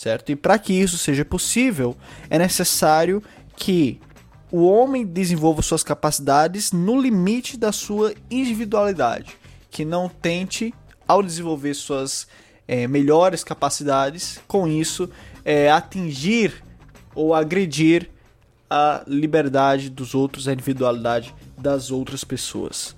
certo? 0.00 0.32
E 0.32 0.36
para 0.36 0.58
que 0.58 0.72
isso 0.72 0.96
seja 0.96 1.26
possível, 1.26 1.94
é 2.30 2.38
necessário 2.38 3.22
que 3.54 4.00
o 4.50 4.64
homem 4.64 5.04
desenvolva 5.04 5.60
suas 5.60 5.82
capacidades 5.82 6.72
no 6.72 6.98
limite 6.98 7.58
da 7.58 7.70
sua 7.70 8.14
individualidade, 8.30 9.36
que 9.70 9.84
não 9.84 10.08
tente, 10.08 10.72
ao 11.06 11.22
desenvolver 11.22 11.74
suas 11.74 12.26
é, 12.66 12.88
melhores 12.88 13.44
capacidades, 13.44 14.40
com 14.48 14.66
isso 14.66 15.10
é, 15.44 15.70
atingir 15.70 16.64
ou 17.14 17.34
agredir 17.34 18.08
a 18.70 19.02
liberdade 19.06 19.90
dos 19.90 20.14
outros, 20.14 20.48
a 20.48 20.52
individualidade 20.54 21.34
das 21.58 21.90
outras 21.90 22.24
pessoas. 22.24 22.96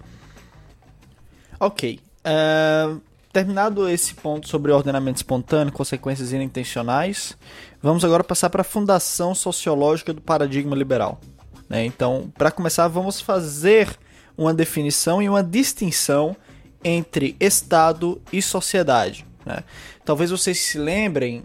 Ok. 1.59 1.99
Uh, 2.25 3.01
Terminado 3.33 3.89
esse 3.89 4.15
ponto 4.15 4.47
sobre 4.47 4.73
ordenamento 4.73 5.17
espontâneo, 5.17 5.73
consequências 5.73 6.33
inintencionais, 6.33 7.37
vamos 7.81 8.05
agora 8.05 8.23
passar 8.23 8.51
para 8.51 8.61
a 8.61 8.65
fundação 8.65 9.35
sociológica 9.35 10.13
do 10.13 10.21
paradigma 10.21 10.77
liberal. 10.77 11.19
Né? 11.67 11.87
Então, 11.87 12.31
para 12.37 12.51
começar, 12.51 12.89
vamos 12.89 13.23
fazer 13.23 13.89
uma 14.37 14.53
definição 14.53 15.23
e 15.23 15.31
uma 15.31 15.43
distinção 15.43 16.37
entre 16.85 17.35
Estado 17.41 18.21
e 18.31 18.43
sociedade. 18.43 19.25
Né? 19.47 19.65
Talvez 20.05 20.31
vocês 20.31 20.59
se 20.59 20.77
lembrem, 20.77 21.45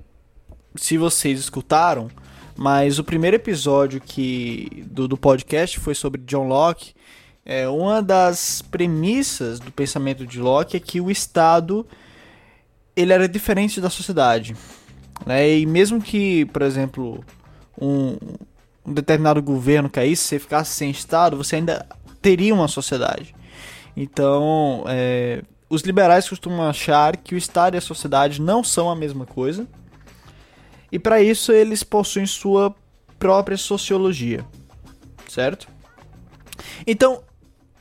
se 0.76 0.98
vocês 0.98 1.40
escutaram, 1.40 2.12
mas 2.54 3.00
o 3.00 3.04
primeiro 3.04 3.38
episódio 3.38 4.02
que 4.02 4.84
do, 4.88 5.08
do 5.08 5.16
podcast 5.16 5.80
foi 5.80 5.96
sobre 5.96 6.20
John 6.26 6.50
Locke 6.50 6.94
é, 7.50 7.66
uma 7.70 8.02
das 8.02 8.62
premissas 8.62 9.58
do 9.58 9.72
pensamento 9.72 10.28
de 10.28 10.38
Locke 10.38 10.76
é 10.76 10.82
que 10.82 11.00
o 11.00 11.10
Estado 11.10 11.88
ele 12.94 13.14
era 13.14 13.26
diferente 13.26 13.80
da 13.80 13.90
sociedade. 13.90 14.54
Né? 15.26 15.60
E 15.60 15.66
mesmo 15.66 16.02
que, 16.02 16.44
por 16.48 16.62
exemplo, 16.62 17.24
um, 17.80 18.18
um 18.86 18.94
determinado 18.94 19.42
governo 19.42 19.90
caísse, 19.90 20.24
você 20.24 20.40
ficasse 20.40 20.76
sem 20.76 20.90
Estado, 20.90 21.38
você 21.38 21.56
ainda 21.56 21.86
teria 22.22 22.54
uma 22.54 22.68
sociedade. 22.68 23.34
Então, 23.96 24.84
é, 24.86 25.42
os 25.70 25.84
liberais 25.84 26.28
costumam 26.28 26.68
achar 26.68 27.16
que 27.16 27.34
o 27.34 27.38
Estado 27.38 27.76
e 27.76 27.78
a 27.78 27.82
sociedade 27.82 28.42
não 28.42 28.62
são 28.62 28.90
a 28.90 28.96
mesma 28.96 29.26
coisa. 29.26 29.66
E 30.92 31.00
para 31.00 31.22
isso 31.22 31.54
eles 31.54 31.82
possuem 31.82 32.26
sua 32.26 32.76
própria 33.18 33.56
sociologia, 33.56 34.46
certo? 35.30 35.70
Então, 36.86 37.22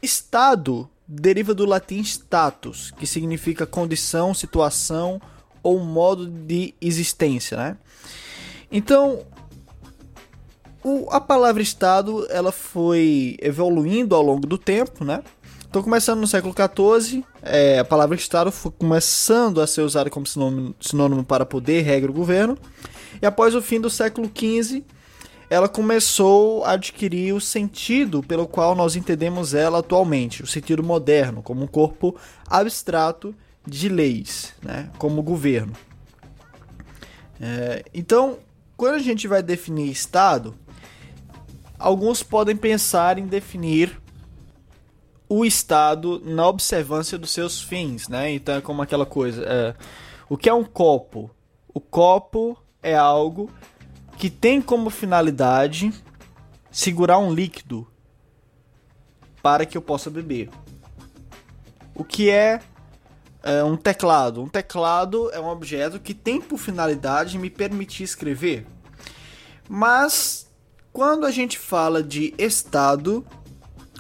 Estado 0.06 0.88
deriva 1.06 1.52
do 1.52 1.66
latim 1.66 2.00
status, 2.00 2.92
que 2.92 3.06
significa 3.06 3.66
condição, 3.66 4.32
situação 4.32 5.20
ou 5.62 5.80
modo 5.80 6.26
de 6.26 6.75
existência, 6.80 7.56
né? 7.56 7.76
Então, 8.70 9.25
o, 10.82 11.08
a 11.10 11.20
palavra 11.20 11.60
Estado 11.60 12.25
ela 12.30 12.52
foi 12.52 13.36
evoluindo 13.40 14.14
ao 14.14 14.22
longo 14.22 14.46
do 14.46 14.56
tempo, 14.56 15.04
né? 15.04 15.22
Então, 15.68 15.82
começando 15.82 16.20
no 16.20 16.26
século 16.26 16.54
XIV, 16.54 17.25
é, 17.42 17.80
a 17.80 17.84
palavra 17.84 18.16
Estado 18.16 18.52
foi 18.52 18.70
começando 18.70 19.60
a 19.60 19.66
ser 19.66 19.82
usada 19.82 20.08
como 20.08 20.25
sinônimo, 20.25 20.75
sinônimo 20.80 21.25
para 21.25 21.44
poder, 21.44 21.82
regra, 21.82 22.10
governo. 22.12 22.56
E 23.20 23.26
após 23.26 23.54
o 23.54 23.60
fim 23.60 23.80
do 23.80 23.90
século 23.90 24.30
XV, 24.32 24.84
ela 25.49 25.69
começou 25.69 26.65
a 26.65 26.73
adquirir 26.73 27.33
o 27.33 27.41
sentido 27.41 28.23
pelo 28.23 28.47
qual 28.47 28.75
nós 28.75 28.97
entendemos 28.97 29.55
ela 29.55 29.79
atualmente, 29.79 30.43
o 30.43 30.47
sentido 30.47 30.83
moderno, 30.83 31.43
como 31.43 31.62
um 31.62 31.67
corpo 31.67 32.17
abstrato 32.49 33.35
de 33.67 33.88
leis, 33.88 34.55
né, 34.62 34.91
como 34.99 35.23
governo. 35.23 35.73
É, 37.41 37.85
então, 37.95 38.38
quando 38.76 38.95
a 38.95 39.00
gente 39.00 39.29
vai 39.29 39.43
definir 39.43 39.91
Estado, 39.91 40.55
alguns 41.79 42.23
podem 42.23 42.57
pensar 42.57 43.19
em 43.19 43.26
definir 43.26 44.00
o 45.29 45.45
Estado 45.45 46.21
na 46.25 46.47
observância 46.47 47.19
dos 47.19 47.31
seus 47.31 47.61
fins, 47.61 48.09
né? 48.09 48.31
Então 48.33 48.57
é 48.57 48.61
como 48.61 48.81
aquela 48.81 49.05
coisa. 49.05 49.45
É, 49.45 49.75
o 50.29 50.37
que 50.37 50.49
é 50.49 50.55
um 50.55 50.65
copo? 50.65 51.31
O 51.75 51.81
copo 51.81 52.57
é 52.83 52.97
algo 52.97 53.50
que 54.16 54.30
tem 54.30 54.61
como 54.61 54.90
finalidade 54.90 55.92
segurar 56.70 57.18
um 57.18 57.32
líquido 57.32 57.87
para 59.42 59.64
que 59.64 59.76
eu 59.76 59.82
possa 59.82 60.11
beber. 60.11 60.50
O 61.94 62.04
que 62.04 62.30
é, 62.30 62.61
é 63.42 63.62
um 63.62 63.76
teclado? 63.76 64.42
Um 64.42 64.49
teclado 64.49 65.30
é 65.32 65.40
um 65.40 65.49
objeto 65.49 66.00
que 66.00 66.12
tem 66.12 66.40
por 66.40 66.58
finalidade 66.58 67.38
me 67.38 67.49
permitir 67.49 68.02
escrever. 68.02 68.66
Mas 69.68 70.46
quando 70.92 71.26
a 71.26 71.30
gente 71.30 71.58
fala 71.58 72.02
de 72.02 72.35
estado, 72.38 73.25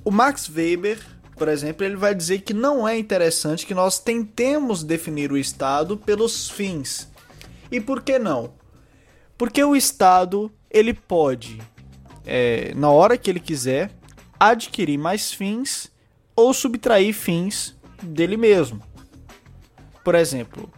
o 0.04 0.10
Max 0.10 0.48
Weber, 0.48 0.98
por 1.36 1.48
exemplo, 1.48 1.84
ele 1.84 1.96
vai 1.96 2.14
dizer 2.14 2.40
que 2.40 2.54
não 2.54 2.86
é 2.86 2.98
interessante 2.98 3.66
que 3.66 3.74
nós 3.74 3.98
tentemos 3.98 4.82
definir 4.82 5.30
o 5.30 5.36
estado 5.36 5.96
pelos 5.96 6.48
fins. 6.48 7.08
E 7.70 7.80
por 7.80 8.02
que 8.02 8.18
não? 8.18 8.54
Porque 9.36 9.62
o 9.62 9.76
Estado 9.76 10.50
ele 10.70 10.94
pode, 10.94 11.60
é, 12.24 12.72
na 12.74 12.90
hora 12.90 13.18
que 13.18 13.30
ele 13.30 13.40
quiser, 13.40 13.90
adquirir 14.38 14.98
mais 14.98 15.32
fins 15.32 15.92
ou 16.34 16.52
subtrair 16.52 17.14
fins 17.14 17.76
dele 18.02 18.36
mesmo. 18.36 18.82
Por 20.04 20.14
exemplo, 20.14 20.70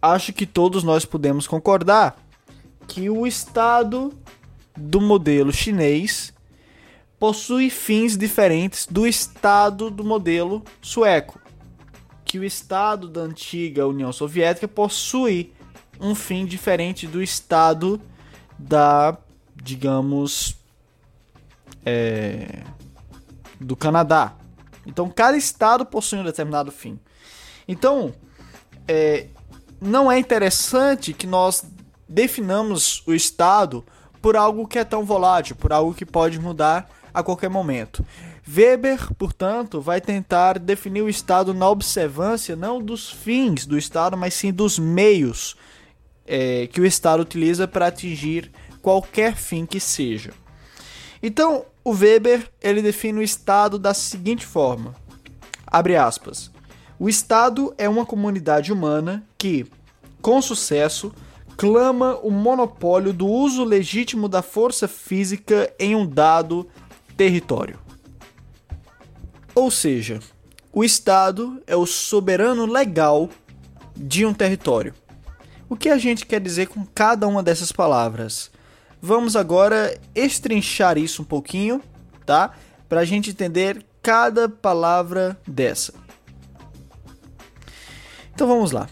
acho 0.00 0.32
que 0.32 0.46
todos 0.46 0.82
nós 0.82 1.04
podemos 1.04 1.46
concordar 1.46 2.16
que 2.86 3.10
o 3.10 3.26
Estado 3.26 4.12
do 4.76 5.00
modelo 5.00 5.52
chinês 5.52 6.32
possui 7.18 7.70
fins 7.70 8.16
diferentes 8.16 8.86
do 8.86 9.06
Estado 9.06 9.90
do 9.90 10.04
modelo 10.04 10.62
sueco. 10.82 11.40
Que 12.24 12.38
o 12.38 12.44
Estado 12.44 13.08
da 13.08 13.22
antiga 13.22 13.86
União 13.86 14.12
Soviética 14.12 14.66
possui 14.66 15.52
um 16.04 16.14
fim 16.14 16.44
diferente 16.44 17.06
do 17.06 17.22
estado 17.22 17.98
da, 18.58 19.16
digamos, 19.56 20.54
é, 21.84 22.62
do 23.58 23.74
Canadá. 23.74 24.34
Então, 24.86 25.08
cada 25.08 25.34
estado 25.34 25.86
possui 25.86 26.18
um 26.18 26.24
determinado 26.24 26.70
fim. 26.70 27.00
Então, 27.66 28.14
é, 28.86 29.28
não 29.80 30.12
é 30.12 30.18
interessante 30.18 31.14
que 31.14 31.26
nós 31.26 31.64
definamos 32.06 33.02
o 33.06 33.14
estado 33.14 33.82
por 34.20 34.36
algo 34.36 34.68
que 34.68 34.78
é 34.78 34.84
tão 34.84 35.04
volátil, 35.04 35.56
por 35.56 35.72
algo 35.72 35.94
que 35.94 36.04
pode 36.04 36.38
mudar 36.38 36.90
a 37.14 37.22
qualquer 37.22 37.48
momento. 37.48 38.04
Weber, 38.46 39.14
portanto, 39.14 39.80
vai 39.80 40.02
tentar 40.02 40.58
definir 40.58 41.00
o 41.00 41.08
Estado 41.08 41.54
na 41.54 41.66
observância 41.70 42.54
não 42.54 42.78
dos 42.78 43.10
fins 43.10 43.64
do 43.64 43.78
Estado, 43.78 44.18
mas 44.18 44.34
sim 44.34 44.52
dos 44.52 44.78
meios 44.78 45.56
é, 46.26 46.66
que 46.66 46.80
o 46.80 46.86
Estado 46.86 47.22
utiliza 47.22 47.66
para 47.68 47.86
atingir 47.86 48.50
qualquer 48.80 49.36
fim 49.36 49.66
que 49.66 49.80
seja. 49.80 50.32
Então, 51.22 51.64
o 51.82 51.92
Weber 51.92 52.50
ele 52.62 52.82
define 52.82 53.18
o 53.18 53.22
Estado 53.22 53.78
da 53.78 53.94
seguinte 53.94 54.44
forma: 54.44 54.94
abre 55.66 55.96
aspas. 55.96 56.50
O 56.98 57.08
Estado 57.08 57.74
é 57.76 57.88
uma 57.88 58.06
comunidade 58.06 58.72
humana 58.72 59.26
que, 59.36 59.66
com 60.22 60.40
sucesso, 60.40 61.12
clama 61.56 62.16
o 62.22 62.30
monopólio 62.30 63.12
do 63.12 63.26
uso 63.26 63.64
legítimo 63.64 64.28
da 64.28 64.42
força 64.42 64.86
física 64.86 65.72
em 65.78 65.94
um 65.94 66.06
dado 66.06 66.68
território. 67.16 67.78
Ou 69.54 69.70
seja, 69.70 70.20
o 70.72 70.82
Estado 70.82 71.62
é 71.66 71.76
o 71.76 71.86
soberano 71.86 72.66
legal 72.66 73.28
de 73.96 74.26
um 74.26 74.34
território. 74.34 74.94
O 75.74 75.76
que 75.76 75.88
a 75.88 75.98
gente 75.98 76.24
quer 76.24 76.40
dizer 76.40 76.68
com 76.68 76.86
cada 76.86 77.26
uma 77.26 77.42
dessas 77.42 77.72
palavras? 77.72 78.48
Vamos 79.02 79.34
agora 79.34 79.98
estrinchar 80.14 80.96
isso 80.96 81.22
um 81.22 81.24
pouquinho, 81.24 81.82
tá? 82.24 82.54
Para 82.88 83.00
a 83.00 83.04
gente 83.04 83.30
entender 83.30 83.84
cada 84.00 84.48
palavra 84.48 85.36
dessa. 85.44 85.92
Então 88.32 88.46
vamos 88.46 88.70
lá. 88.70 88.88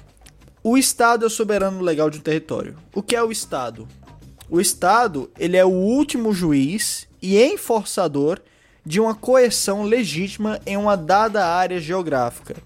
O 0.61 0.77
Estado 0.77 1.25
é 1.25 1.29
o 1.29 1.31
soberano 1.31 1.81
legal 1.83 2.11
de 2.11 2.19
um 2.19 2.21
território. 2.21 2.77
O 2.93 3.01
que 3.01 3.15
é 3.15 3.23
o 3.23 3.31
Estado? 3.31 3.87
O 4.51 4.61
Estado 4.61 5.31
ele 5.39 5.57
é 5.57 5.65
o 5.65 5.71
último 5.71 6.35
juiz 6.35 7.07
e 7.23 7.41
enforçador 7.41 8.41
de 8.85 8.99
uma 8.99 9.15
coerção 9.15 9.85
legítima 9.85 10.61
em 10.67 10.77
uma 10.77 10.97
dada 10.97 11.47
área 11.47 11.79
geográfica. 11.79 12.57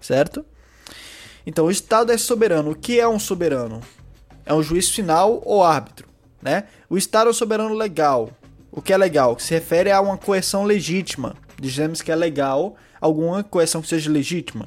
Certo? 0.00 0.44
Então, 1.48 1.64
o 1.64 1.70
Estado 1.70 2.12
é 2.12 2.18
soberano. 2.18 2.72
O 2.72 2.74
que 2.74 3.00
é 3.00 3.08
um 3.08 3.18
soberano? 3.18 3.80
É 4.44 4.52
um 4.52 4.62
juiz 4.62 4.90
final 4.90 5.40
ou 5.46 5.64
árbitro, 5.64 6.06
né? 6.42 6.64
O 6.90 6.98
Estado 6.98 7.30
é 7.30 7.32
soberano 7.32 7.72
legal. 7.72 8.28
O 8.70 8.82
que 8.82 8.92
é 8.92 8.96
legal? 8.98 9.34
Que 9.34 9.42
se 9.42 9.54
refere 9.54 9.90
a 9.90 9.98
uma 9.98 10.18
coerção 10.18 10.64
legítima. 10.64 11.34
Dizemos 11.58 12.02
que 12.02 12.12
é 12.12 12.14
legal 12.14 12.76
alguma 13.00 13.42
coerção 13.42 13.80
que 13.80 13.88
seja 13.88 14.10
legítima. 14.10 14.66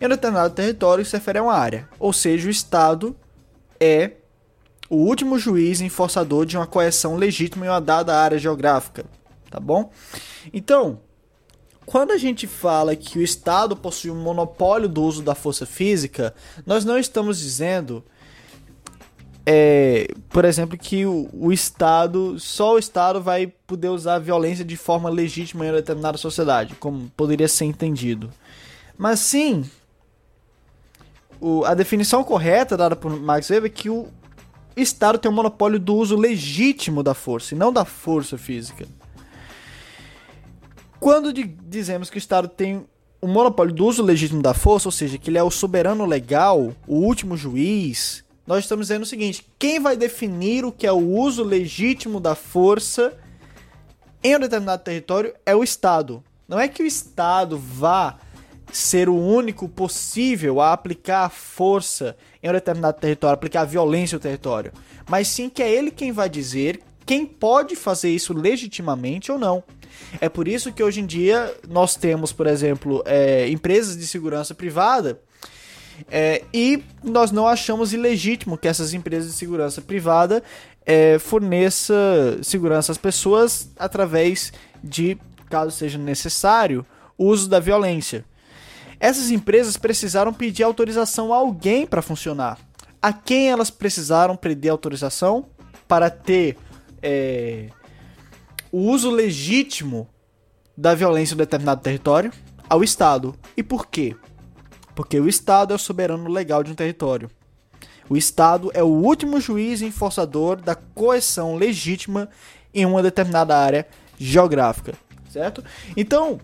Em 0.00 0.06
um 0.06 0.08
determinado 0.08 0.54
território 0.54 1.04
se 1.04 1.14
refere 1.14 1.38
a 1.38 1.42
uma 1.42 1.54
área. 1.54 1.86
Ou 1.98 2.14
seja, 2.14 2.48
o 2.48 2.50
Estado 2.50 3.14
é 3.78 4.12
o 4.88 4.96
último 4.96 5.38
juiz 5.38 5.82
enforçador 5.82 6.46
de 6.46 6.56
uma 6.56 6.66
coerção 6.66 7.14
legítima 7.14 7.66
em 7.66 7.68
uma 7.68 7.78
dada 7.78 8.16
área 8.16 8.38
geográfica. 8.38 9.04
Tá 9.50 9.60
bom? 9.60 9.92
Então, 10.50 11.00
quando 11.90 12.12
a 12.12 12.16
gente 12.16 12.46
fala 12.46 12.94
que 12.94 13.18
o 13.18 13.22
Estado 13.22 13.74
possui 13.74 14.12
um 14.12 14.22
monopólio 14.22 14.88
do 14.88 15.02
uso 15.02 15.22
da 15.22 15.34
força 15.34 15.66
física, 15.66 16.32
nós 16.64 16.84
não 16.84 16.96
estamos 16.96 17.40
dizendo, 17.40 18.04
é, 19.44 20.06
por 20.28 20.44
exemplo, 20.44 20.78
que 20.78 21.04
o, 21.04 21.28
o, 21.32 21.52
Estado, 21.52 22.38
só 22.38 22.74
o 22.74 22.78
Estado 22.78 23.20
vai 23.20 23.48
poder 23.66 23.88
usar 23.88 24.14
a 24.14 24.18
violência 24.20 24.64
de 24.64 24.76
forma 24.76 25.10
legítima 25.10 25.66
em 25.66 25.70
uma 25.70 25.78
determinada 25.78 26.16
sociedade, 26.16 26.76
como 26.76 27.10
poderia 27.16 27.48
ser 27.48 27.64
entendido. 27.64 28.30
Mas 28.96 29.18
sim, 29.18 29.68
o, 31.40 31.64
a 31.64 31.74
definição 31.74 32.22
correta 32.22 32.76
dada 32.76 32.94
por 32.94 33.18
Max 33.18 33.50
Weber 33.50 33.68
é 33.68 33.74
que 33.74 33.90
o 33.90 34.06
Estado 34.76 35.18
tem 35.18 35.28
um 35.28 35.34
monopólio 35.34 35.80
do 35.80 35.96
uso 35.96 36.16
legítimo 36.16 37.02
da 37.02 37.14
força 37.14 37.52
e 37.52 37.58
não 37.58 37.72
da 37.72 37.84
força 37.84 38.38
física. 38.38 38.86
Quando 41.00 41.32
dizemos 41.32 42.10
que 42.10 42.18
o 42.18 42.18
Estado 42.18 42.46
tem 42.46 42.86
o 43.22 43.26
monopólio 43.26 43.74
do 43.74 43.86
uso 43.86 44.02
legítimo 44.02 44.42
da 44.42 44.52
força, 44.52 44.86
ou 44.88 44.92
seja, 44.92 45.16
que 45.16 45.30
ele 45.30 45.38
é 45.38 45.42
o 45.42 45.50
soberano 45.50 46.04
legal, 46.04 46.74
o 46.86 46.96
último 46.96 47.38
juiz, 47.38 48.22
nós 48.46 48.64
estamos 48.64 48.88
dizendo 48.88 49.04
o 49.04 49.06
seguinte: 49.06 49.46
quem 49.58 49.80
vai 49.80 49.96
definir 49.96 50.62
o 50.62 50.70
que 50.70 50.86
é 50.86 50.92
o 50.92 50.98
uso 50.98 51.42
legítimo 51.42 52.20
da 52.20 52.34
força 52.34 53.16
em 54.22 54.36
um 54.36 54.40
determinado 54.40 54.84
território 54.84 55.34
é 55.46 55.56
o 55.56 55.64
Estado. 55.64 56.22
Não 56.46 56.60
é 56.60 56.68
que 56.68 56.82
o 56.82 56.86
Estado 56.86 57.56
vá 57.56 58.18
ser 58.70 59.08
o 59.08 59.16
único 59.16 59.68
possível 59.68 60.60
a 60.60 60.72
aplicar 60.72 61.30
força 61.30 62.14
em 62.42 62.50
um 62.50 62.52
determinado 62.52 63.00
território, 63.00 63.34
aplicar 63.34 63.64
violência 63.64 64.16
no 64.16 64.22
território, 64.22 64.70
mas 65.08 65.28
sim 65.28 65.48
que 65.48 65.62
é 65.62 65.72
ele 65.72 65.90
quem 65.90 66.12
vai 66.12 66.28
dizer 66.28 66.80
quem 67.06 67.26
pode 67.26 67.74
fazer 67.74 68.10
isso 68.10 68.32
legitimamente 68.32 69.32
ou 69.32 69.38
não. 69.38 69.64
É 70.20 70.28
por 70.28 70.48
isso 70.48 70.72
que 70.72 70.82
hoje 70.82 71.00
em 71.00 71.06
dia 71.06 71.54
nós 71.68 71.96
temos, 71.96 72.32
por 72.32 72.46
exemplo, 72.46 73.02
é, 73.06 73.48
empresas 73.48 73.96
de 73.96 74.06
segurança 74.06 74.54
privada 74.54 75.20
é, 76.08 76.44
e 76.52 76.82
nós 77.02 77.30
não 77.30 77.46
achamos 77.46 77.92
ilegítimo 77.92 78.56
que 78.56 78.68
essas 78.68 78.94
empresas 78.94 79.32
de 79.32 79.36
segurança 79.36 79.80
privada 79.82 80.42
é, 80.86 81.18
forneça 81.18 82.38
segurança 82.42 82.92
às 82.92 82.98
pessoas 82.98 83.70
através 83.78 84.52
de, 84.82 85.18
caso 85.48 85.70
seja 85.70 85.98
necessário, 85.98 86.86
uso 87.18 87.48
da 87.48 87.60
violência. 87.60 88.24
Essas 88.98 89.30
empresas 89.30 89.76
precisaram 89.76 90.32
pedir 90.32 90.62
autorização 90.62 91.32
a 91.32 91.36
alguém 91.36 91.86
para 91.86 92.02
funcionar. 92.02 92.58
A 93.00 93.12
quem 93.12 93.50
elas 93.50 93.70
precisaram 93.70 94.36
pedir 94.36 94.68
autorização 94.68 95.46
para 95.88 96.10
ter 96.10 96.56
é, 97.02 97.68
o 98.72 98.78
uso 98.78 99.10
legítimo 99.10 100.08
da 100.76 100.94
violência 100.94 101.34
em 101.34 101.36
um 101.36 101.38
determinado 101.38 101.80
território 101.80 102.32
ao 102.68 102.82
Estado. 102.82 103.34
E 103.56 103.62
por 103.62 103.86
quê? 103.86 104.16
Porque 104.94 105.18
o 105.18 105.28
Estado 105.28 105.72
é 105.72 105.76
o 105.76 105.78
soberano 105.78 106.28
legal 106.30 106.62
de 106.62 106.70
um 106.70 106.74
território. 106.74 107.30
O 108.08 108.16
Estado 108.16 108.70
é 108.74 108.82
o 108.82 108.88
último 108.88 109.40
juiz 109.40 109.82
enforçador 109.82 110.60
da 110.60 110.74
coerção 110.74 111.54
legítima 111.54 112.28
em 112.74 112.84
uma 112.84 113.02
determinada 113.02 113.56
área 113.56 113.86
geográfica, 114.18 114.94
certo? 115.28 115.62
Então, 115.96 116.40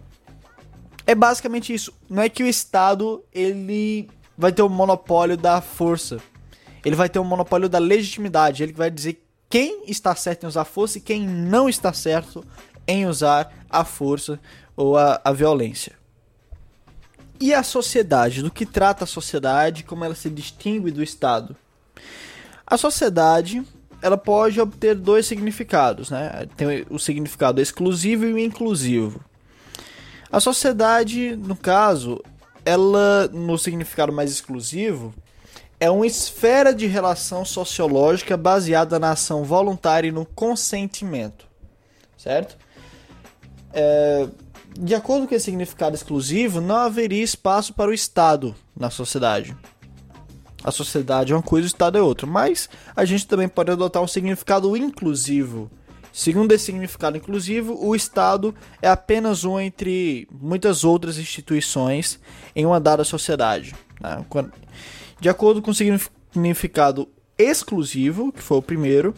é 1.06 1.14
basicamente 1.14 1.72
isso. 1.72 1.92
Não 2.08 2.22
é 2.22 2.28
que 2.28 2.42
o 2.42 2.46
Estado 2.46 3.24
ele 3.32 4.08
vai 4.36 4.52
ter 4.52 4.62
o 4.62 4.68
monopólio 4.68 5.36
da 5.36 5.60
força. 5.60 6.18
Ele 6.84 6.96
vai 6.96 7.08
ter 7.08 7.18
o 7.18 7.24
monopólio 7.24 7.68
da 7.68 7.78
legitimidade. 7.78 8.62
Ele 8.62 8.72
vai 8.72 8.90
dizer 8.90 9.25
quem 9.48 9.84
está 9.86 10.14
certo 10.14 10.44
em 10.44 10.46
usar 10.46 10.64
força 10.64 10.98
e 10.98 11.00
quem 11.00 11.26
não 11.26 11.68
está 11.68 11.92
certo 11.92 12.44
em 12.86 13.06
usar 13.06 13.52
a 13.70 13.84
força 13.84 14.38
ou 14.76 14.96
a, 14.96 15.20
a 15.24 15.32
violência. 15.32 15.92
E 17.38 17.52
a 17.52 17.62
sociedade? 17.62 18.42
Do 18.42 18.50
que 18.50 18.64
trata 18.64 19.04
a 19.04 19.06
sociedade? 19.06 19.84
Como 19.84 20.04
ela 20.04 20.14
se 20.14 20.30
distingue 20.30 20.90
do 20.90 21.02
Estado? 21.02 21.56
A 22.66 22.76
sociedade 22.76 23.62
ela 24.02 24.16
pode 24.16 24.60
obter 24.60 24.94
dois 24.94 25.26
significados, 25.26 26.10
né? 26.10 26.46
Tem 26.56 26.86
o 26.90 26.98
significado 26.98 27.60
exclusivo 27.60 28.24
e 28.24 28.32
o 28.32 28.38
inclusivo. 28.38 29.24
A 30.30 30.40
sociedade, 30.40 31.36
no 31.36 31.56
caso, 31.56 32.22
ela 32.64 33.28
no 33.28 33.56
significado 33.56 34.12
mais 34.12 34.30
exclusivo 34.30 35.14
é 35.78 35.90
uma 35.90 36.06
esfera 36.06 36.74
de 36.74 36.86
relação 36.86 37.44
sociológica 37.44 38.36
baseada 38.36 38.98
na 38.98 39.10
ação 39.10 39.44
voluntária 39.44 40.08
e 40.08 40.12
no 40.12 40.24
consentimento, 40.24 41.46
certo? 42.16 42.56
É, 43.72 44.26
de 44.78 44.94
acordo 44.94 45.26
com 45.26 45.34
esse 45.34 45.46
significado 45.46 45.94
exclusivo, 45.94 46.60
não 46.60 46.76
haveria 46.76 47.22
espaço 47.22 47.74
para 47.74 47.90
o 47.90 47.94
Estado 47.94 48.54
na 48.74 48.90
sociedade. 48.90 49.56
A 50.64 50.70
sociedade 50.70 51.32
é 51.32 51.36
uma 51.36 51.42
coisa, 51.42 51.66
o 51.66 51.68
Estado 51.68 51.96
é 51.96 52.02
outra. 52.02 52.26
Mas 52.26 52.68
a 52.94 53.04
gente 53.04 53.26
também 53.26 53.48
pode 53.48 53.70
adotar 53.70 54.02
um 54.02 54.08
significado 54.08 54.76
inclusivo. 54.76 55.70
Segundo 56.12 56.52
esse 56.52 56.64
significado 56.64 57.16
inclusivo, 57.16 57.78
o 57.78 57.94
Estado 57.94 58.54
é 58.80 58.88
apenas 58.88 59.44
um 59.44 59.60
entre 59.60 60.26
muitas 60.32 60.82
outras 60.82 61.18
instituições 61.18 62.18
em 62.54 62.64
uma 62.64 62.80
dada 62.80 63.04
sociedade. 63.04 63.74
Né? 64.00 64.24
De 65.20 65.28
acordo 65.28 65.62
com 65.62 65.70
o 65.70 65.74
significado 65.74 67.08
exclusivo, 67.38 68.32
que 68.32 68.42
foi 68.42 68.58
o 68.58 68.62
primeiro, 68.62 69.14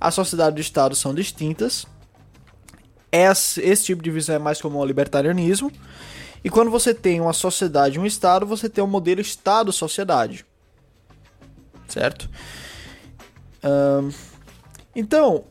a 0.00 0.10
sociedade 0.10 0.56
e 0.56 0.60
o 0.60 0.62
Estado 0.62 0.94
são 0.94 1.14
distintas 1.14 1.86
esse, 3.14 3.60
esse 3.60 3.84
tipo 3.84 4.02
de 4.02 4.10
visão 4.10 4.34
é 4.34 4.38
mais 4.40 4.60
comum 4.60 4.78
ao 4.78 4.84
libertarianismo. 4.84 5.70
E 6.42 6.50
quando 6.50 6.68
você 6.68 6.92
tem 6.92 7.20
uma 7.20 7.32
sociedade 7.32 7.96
e 7.96 8.00
um 8.00 8.04
Estado, 8.04 8.44
você 8.44 8.68
tem 8.68 8.82
um 8.82 8.88
modelo 8.88 9.20
Estado-sociedade. 9.20 10.44
Certo? 11.86 12.28
Um, 13.62 14.10
então, 14.96 15.44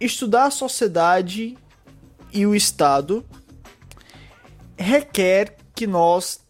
estudar 0.00 0.46
a 0.46 0.50
sociedade 0.50 1.58
e 2.32 2.46
o 2.46 2.54
Estado 2.54 3.24
requer 4.78 5.58
que 5.74 5.86
nós, 5.86 6.40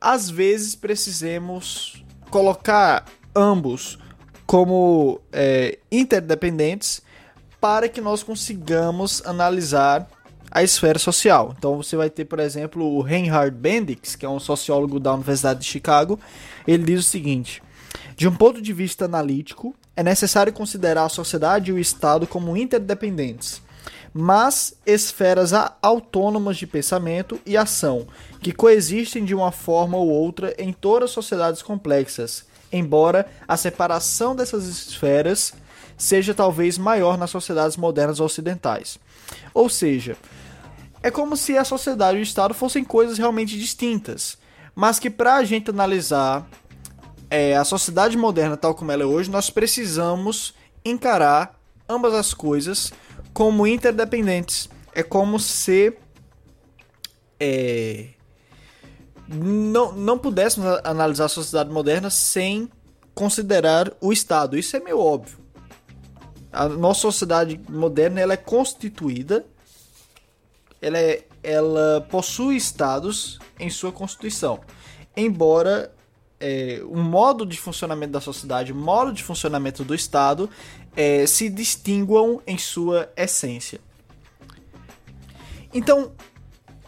às 0.00 0.30
vezes, 0.30 0.76
precisemos 0.76 2.01
colocar 2.32 3.04
ambos 3.36 3.98
como 4.46 5.20
é, 5.30 5.78
interdependentes 5.92 7.02
para 7.60 7.90
que 7.90 8.00
nós 8.00 8.22
consigamos 8.22 9.22
analisar 9.26 10.08
a 10.50 10.62
esfera 10.62 10.98
social. 10.98 11.54
Então 11.56 11.76
você 11.76 11.94
vai 11.94 12.08
ter, 12.08 12.24
por 12.24 12.40
exemplo, 12.40 12.84
o 12.84 13.02
Reinhard 13.02 13.54
Bendix, 13.54 14.16
que 14.16 14.24
é 14.24 14.28
um 14.28 14.40
sociólogo 14.40 14.98
da 14.98 15.12
Universidade 15.12 15.60
de 15.60 15.66
Chicago, 15.66 16.18
ele 16.66 16.82
diz 16.84 17.00
o 17.00 17.08
seguinte: 17.08 17.62
de 18.16 18.26
um 18.26 18.34
ponto 18.34 18.62
de 18.62 18.72
vista 18.72 19.04
analítico, 19.04 19.76
é 19.94 20.02
necessário 20.02 20.54
considerar 20.54 21.04
a 21.04 21.10
sociedade 21.10 21.70
e 21.70 21.74
o 21.74 21.78
Estado 21.78 22.26
como 22.26 22.56
interdependentes, 22.56 23.60
mas 24.12 24.74
esferas 24.84 25.52
autônomas 25.80 26.56
de 26.56 26.66
pensamento 26.66 27.40
e 27.46 27.56
ação, 27.56 28.06
que 28.40 28.52
coexistem 28.52 29.24
de 29.24 29.34
uma 29.34 29.50
forma 29.50 29.96
ou 29.96 30.08
outra 30.08 30.54
em 30.58 30.72
todas 30.72 31.10
as 31.10 31.14
sociedades 31.14 31.62
complexas, 31.62 32.44
embora 32.70 33.26
a 33.46 33.56
separação 33.56 34.36
dessas 34.36 34.66
esferas 34.66 35.54
seja 35.96 36.34
talvez 36.34 36.76
maior 36.76 37.16
nas 37.16 37.30
sociedades 37.30 37.76
modernas 37.76 38.20
ocidentais. 38.20 38.98
Ou 39.54 39.68
seja, 39.68 40.16
é 41.02 41.10
como 41.10 41.36
se 41.36 41.56
a 41.56 41.64
sociedade 41.64 42.18
e 42.18 42.20
o 42.20 42.22
Estado 42.22 42.54
fossem 42.54 42.84
coisas 42.84 43.18
realmente 43.18 43.58
distintas, 43.58 44.36
mas 44.74 44.98
que 44.98 45.10
para 45.10 45.36
a 45.36 45.44
gente 45.44 45.70
analisar 45.70 46.46
é, 47.30 47.56
a 47.56 47.64
sociedade 47.64 48.16
moderna 48.16 48.56
tal 48.56 48.74
como 48.74 48.92
ela 48.92 49.02
é 49.02 49.06
hoje, 49.06 49.30
nós 49.30 49.48
precisamos 49.48 50.54
encarar 50.84 51.58
ambas 51.88 52.14
as 52.14 52.34
coisas 52.34 52.92
como 53.32 53.66
interdependentes. 53.66 54.68
É 54.94 55.02
como 55.02 55.38
se 55.40 55.96
é, 57.40 58.08
não, 59.28 59.92
não 59.92 60.18
pudéssemos 60.18 60.80
analisar 60.84 61.24
a 61.24 61.28
sociedade 61.28 61.70
moderna 61.70 62.10
sem 62.10 62.68
considerar 63.14 63.92
o 64.00 64.12
Estado. 64.12 64.56
Isso 64.56 64.76
é 64.76 64.80
meio 64.80 64.98
óbvio. 64.98 65.38
A 66.52 66.68
nossa 66.68 67.00
sociedade 67.00 67.58
moderna 67.68 68.20
ela 68.20 68.34
é 68.34 68.36
constituída, 68.36 69.46
ela, 70.80 70.98
é, 70.98 71.24
ela 71.42 72.06
possui 72.10 72.56
estados 72.56 73.38
em 73.58 73.70
sua 73.70 73.90
constituição. 73.90 74.60
Embora 75.16 75.92
é, 76.38 76.82
o 76.84 76.96
modo 76.96 77.46
de 77.46 77.58
funcionamento 77.58 78.12
da 78.12 78.20
sociedade, 78.20 78.72
o 78.72 78.76
modo 78.76 79.12
de 79.12 79.22
funcionamento 79.22 79.82
do 79.84 79.94
Estado 79.94 80.50
é, 80.96 81.26
se 81.26 81.48
distinguam 81.48 82.40
em 82.46 82.58
sua 82.58 83.10
essência. 83.16 83.80
Então, 85.72 86.12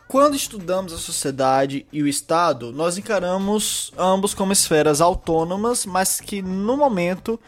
quando 0.07 0.37
estudamos 0.37 0.93
a 0.93 0.99
sociedade 0.99 1.87
e 1.93 2.03
o 2.03 2.07
Estado, 2.07 2.71
nós 2.71 2.99
encaramos 2.99 3.93
ambos 3.99 4.35
como 4.35 4.53
esferas 4.53 5.01
autônomas, 5.01 5.87
mas 5.87 6.21
que 6.21 6.43
no 6.43 6.77
momento 6.77 7.41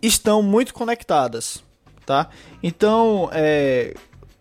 estão 0.00 0.42
muito 0.42 0.72
conectadas, 0.72 1.62
tá? 2.06 2.30
Então, 2.62 3.28
é, 3.32 3.94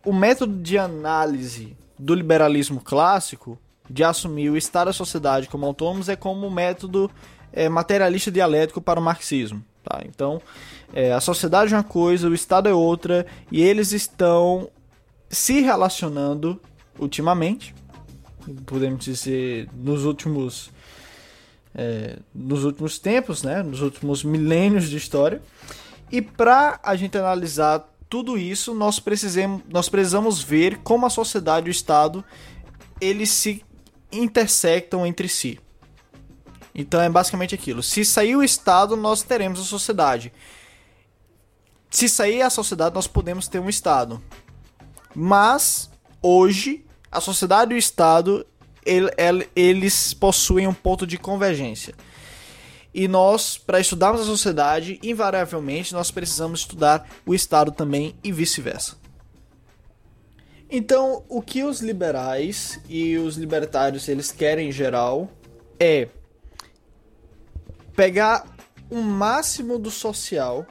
o 0.05 0.13
método 0.13 0.61
de 0.61 0.77
análise 0.77 1.75
do 1.97 2.15
liberalismo 2.15 2.79
clássico, 2.79 3.59
de 3.89 4.03
assumir 4.03 4.49
o 4.49 4.55
Estado 4.55 4.89
e 4.89 4.91
a 4.91 4.93
sociedade 4.93 5.49
como 5.49 5.65
autônomos, 5.65 6.07
é 6.07 6.15
como 6.15 6.47
o 6.47 6.51
método 6.51 7.11
é, 7.51 7.67
materialista 7.67 8.31
dialético 8.31 8.79
para 8.79 8.99
o 8.99 9.03
marxismo. 9.03 9.65
Tá? 9.89 10.03
Então, 10.05 10.39
é, 10.93 11.11
a 11.11 11.19
sociedade 11.19 11.73
é 11.73 11.77
uma 11.77 11.83
coisa, 11.83 12.29
o 12.29 12.33
Estado 12.33 12.69
é 12.69 12.73
outra, 12.73 13.25
e 13.51 13.59
eles 13.63 13.91
estão 13.91 14.69
se 15.27 15.61
relacionando 15.61 16.61
ultimamente, 16.99 17.73
podemos 18.67 19.03
dizer, 19.03 19.67
nos 19.73 20.05
últimos 20.05 20.69
é, 21.73 22.17
nos 22.33 22.63
últimos 22.63 22.99
tempos, 22.99 23.41
né, 23.41 23.63
nos 23.63 23.81
últimos 23.81 24.23
milênios 24.23 24.89
de 24.89 24.97
história. 24.97 25.41
E 26.11 26.21
para 26.21 26.79
a 26.83 26.95
gente 26.95 27.17
analisar 27.17 27.87
tudo 28.07 28.37
isso, 28.37 28.73
nós 28.73 28.99
precisamos, 28.99 29.61
nós 29.71 29.89
precisamos 29.89 30.41
ver 30.41 30.79
como 30.79 31.05
a 31.05 31.09
sociedade 31.09 31.67
e 31.67 31.69
o 31.69 31.71
Estado 31.71 32.23
eles 33.01 33.29
se 33.29 33.63
intersectam 34.11 35.05
entre 35.05 35.27
si. 35.27 35.59
Então 36.73 37.01
é 37.01 37.09
basicamente 37.09 37.55
aquilo. 37.55 37.81
Se 37.81 38.05
sair 38.05 38.35
o 38.35 38.43
Estado, 38.43 38.95
nós 38.95 39.23
teremos 39.23 39.59
a 39.59 39.63
sociedade. 39.63 40.31
Se 41.89 42.07
sair 42.07 42.41
a 42.41 42.49
sociedade, 42.49 42.95
nós 42.95 43.07
podemos 43.07 43.47
ter 43.47 43.59
um 43.59 43.69
Estado. 43.69 44.21
Mas 45.15 45.89
hoje 46.21 46.85
a 47.11 47.19
sociedade 47.19 47.73
e 47.73 47.75
o 47.75 47.77
Estado 47.77 48.45
ele, 48.85 49.11
ele, 49.17 49.49
eles 49.55 50.13
possuem 50.13 50.67
um 50.67 50.73
ponto 50.73 51.05
de 51.05 51.17
convergência. 51.17 51.93
E 52.93 53.07
nós, 53.07 53.57
para 53.57 53.79
estudarmos 53.79 54.21
a 54.21 54.25
sociedade, 54.25 54.99
invariavelmente 55.03 55.93
nós 55.93 56.09
precisamos 56.09 56.61
estudar 56.61 57.07
o 57.25 57.35
Estado 57.35 57.71
também 57.71 58.15
e 58.23 58.31
vice-versa. 58.31 58.97
Então, 60.71 61.23
o 61.27 61.41
que 61.41 61.63
os 61.63 61.81
liberais 61.81 62.79
e 62.87 63.17
os 63.17 63.37
libertários 63.37 64.07
eles 64.07 64.31
querem 64.31 64.69
em 64.69 64.71
geral 64.71 65.29
é 65.79 66.09
pegar 67.99 68.45
o 68.89 69.01
máximo 69.01 69.77
do 69.77 69.91
social, 69.91 70.65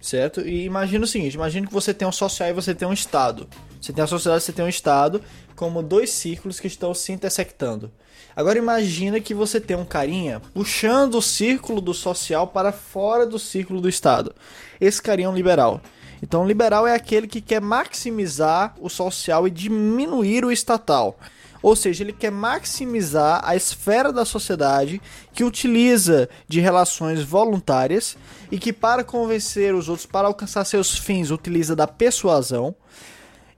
certo? 0.00 0.40
E 0.40 0.64
imagina 0.64 1.04
o 1.04 1.08
seguinte, 1.08 1.34
imagina 1.34 1.66
que 1.66 1.72
você 1.72 1.92
tem 1.92 2.06
um 2.06 2.12
social 2.12 2.48
e 2.48 2.52
você 2.52 2.72
tem 2.72 2.86
um 2.86 2.92
estado. 2.92 3.48
Você 3.80 3.92
tem 3.92 4.04
a 4.04 4.06
sociedade, 4.06 4.44
você 4.44 4.52
tem 4.52 4.64
um 4.64 4.68
estado, 4.68 5.20
como 5.56 5.82
dois 5.82 6.10
círculos 6.10 6.60
que 6.60 6.68
estão 6.68 6.94
se 6.94 7.10
intersectando. 7.10 7.90
Agora 8.36 8.56
imagina 8.56 9.18
que 9.20 9.34
você 9.34 9.60
tem 9.60 9.76
um 9.76 9.84
carinha 9.84 10.40
puxando 10.54 11.16
o 11.16 11.22
círculo 11.22 11.80
do 11.80 11.92
social 11.92 12.46
para 12.46 12.70
fora 12.70 13.26
do 13.26 13.36
círculo 13.36 13.80
do 13.80 13.88
Estado. 13.88 14.32
Esse 14.80 15.02
carinha 15.02 15.26
é 15.26 15.30
um 15.30 15.34
liberal. 15.34 15.80
Então, 16.22 16.46
liberal 16.46 16.86
é 16.86 16.94
aquele 16.94 17.26
que 17.26 17.40
quer 17.40 17.60
maximizar 17.60 18.76
o 18.80 18.88
social 18.88 19.48
e 19.48 19.50
diminuir 19.50 20.44
o 20.44 20.52
estatal. 20.52 21.18
Ou 21.66 21.74
seja, 21.74 22.04
ele 22.04 22.12
quer 22.12 22.30
maximizar 22.30 23.40
a 23.42 23.56
esfera 23.56 24.12
da 24.12 24.24
sociedade 24.24 25.02
que 25.32 25.42
utiliza 25.42 26.28
de 26.46 26.60
relações 26.60 27.24
voluntárias 27.24 28.16
e 28.52 28.56
que, 28.56 28.72
para 28.72 29.02
convencer 29.02 29.74
os 29.74 29.88
outros, 29.88 30.06
para 30.06 30.28
alcançar 30.28 30.64
seus 30.64 30.96
fins, 30.96 31.32
utiliza 31.32 31.74
da 31.74 31.88
persuasão. 31.88 32.72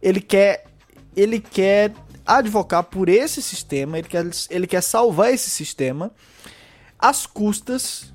Ele 0.01 0.23
quer, 0.23 0.65
ele 1.15 1.39
quer 1.39 1.93
advocar 2.25 2.83
por 2.85 3.11
esse 3.11 3.43
sistema, 3.43 3.99
ele 3.99 4.09
quer, 4.09 4.27
ele 4.49 4.67
quer 4.67 4.83
salvar 4.83 5.35
esse 5.35 5.51
sistema 5.51 6.11
às 6.99 7.27
custas 7.27 8.11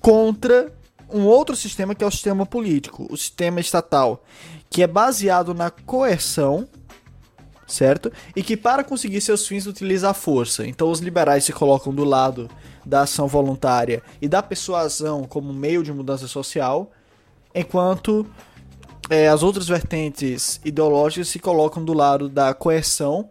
contra 0.00 0.72
um 1.12 1.26
outro 1.26 1.54
sistema 1.54 1.94
que 1.94 2.02
é 2.02 2.06
o 2.06 2.10
sistema 2.10 2.46
político, 2.46 3.06
o 3.10 3.16
sistema 3.18 3.60
estatal, 3.60 4.24
que 4.70 4.82
é 4.82 4.86
baseado 4.86 5.52
na 5.52 5.68
coerção 5.68 6.66
certo? 7.66 8.12
E 8.34 8.42
que 8.42 8.56
para 8.56 8.84
conseguir 8.84 9.20
seus 9.20 9.46
fins 9.46 9.66
utiliza 9.66 10.10
a 10.10 10.14
força. 10.14 10.66
Então 10.66 10.90
os 10.90 11.00
liberais 11.00 11.44
se 11.44 11.52
colocam 11.52 11.94
do 11.94 12.04
lado 12.04 12.50
da 12.84 13.02
ação 13.02 13.26
voluntária 13.26 14.02
e 14.20 14.28
da 14.28 14.42
persuasão 14.42 15.24
como 15.24 15.52
meio 15.52 15.82
de 15.82 15.92
mudança 15.92 16.26
social, 16.26 16.90
enquanto 17.54 18.26
é, 19.08 19.28
as 19.28 19.42
outras 19.42 19.68
vertentes 19.68 20.60
ideológicas 20.64 21.28
se 21.28 21.38
colocam 21.38 21.84
do 21.84 21.92
lado 21.92 22.28
da 22.28 22.54
coerção 22.54 23.28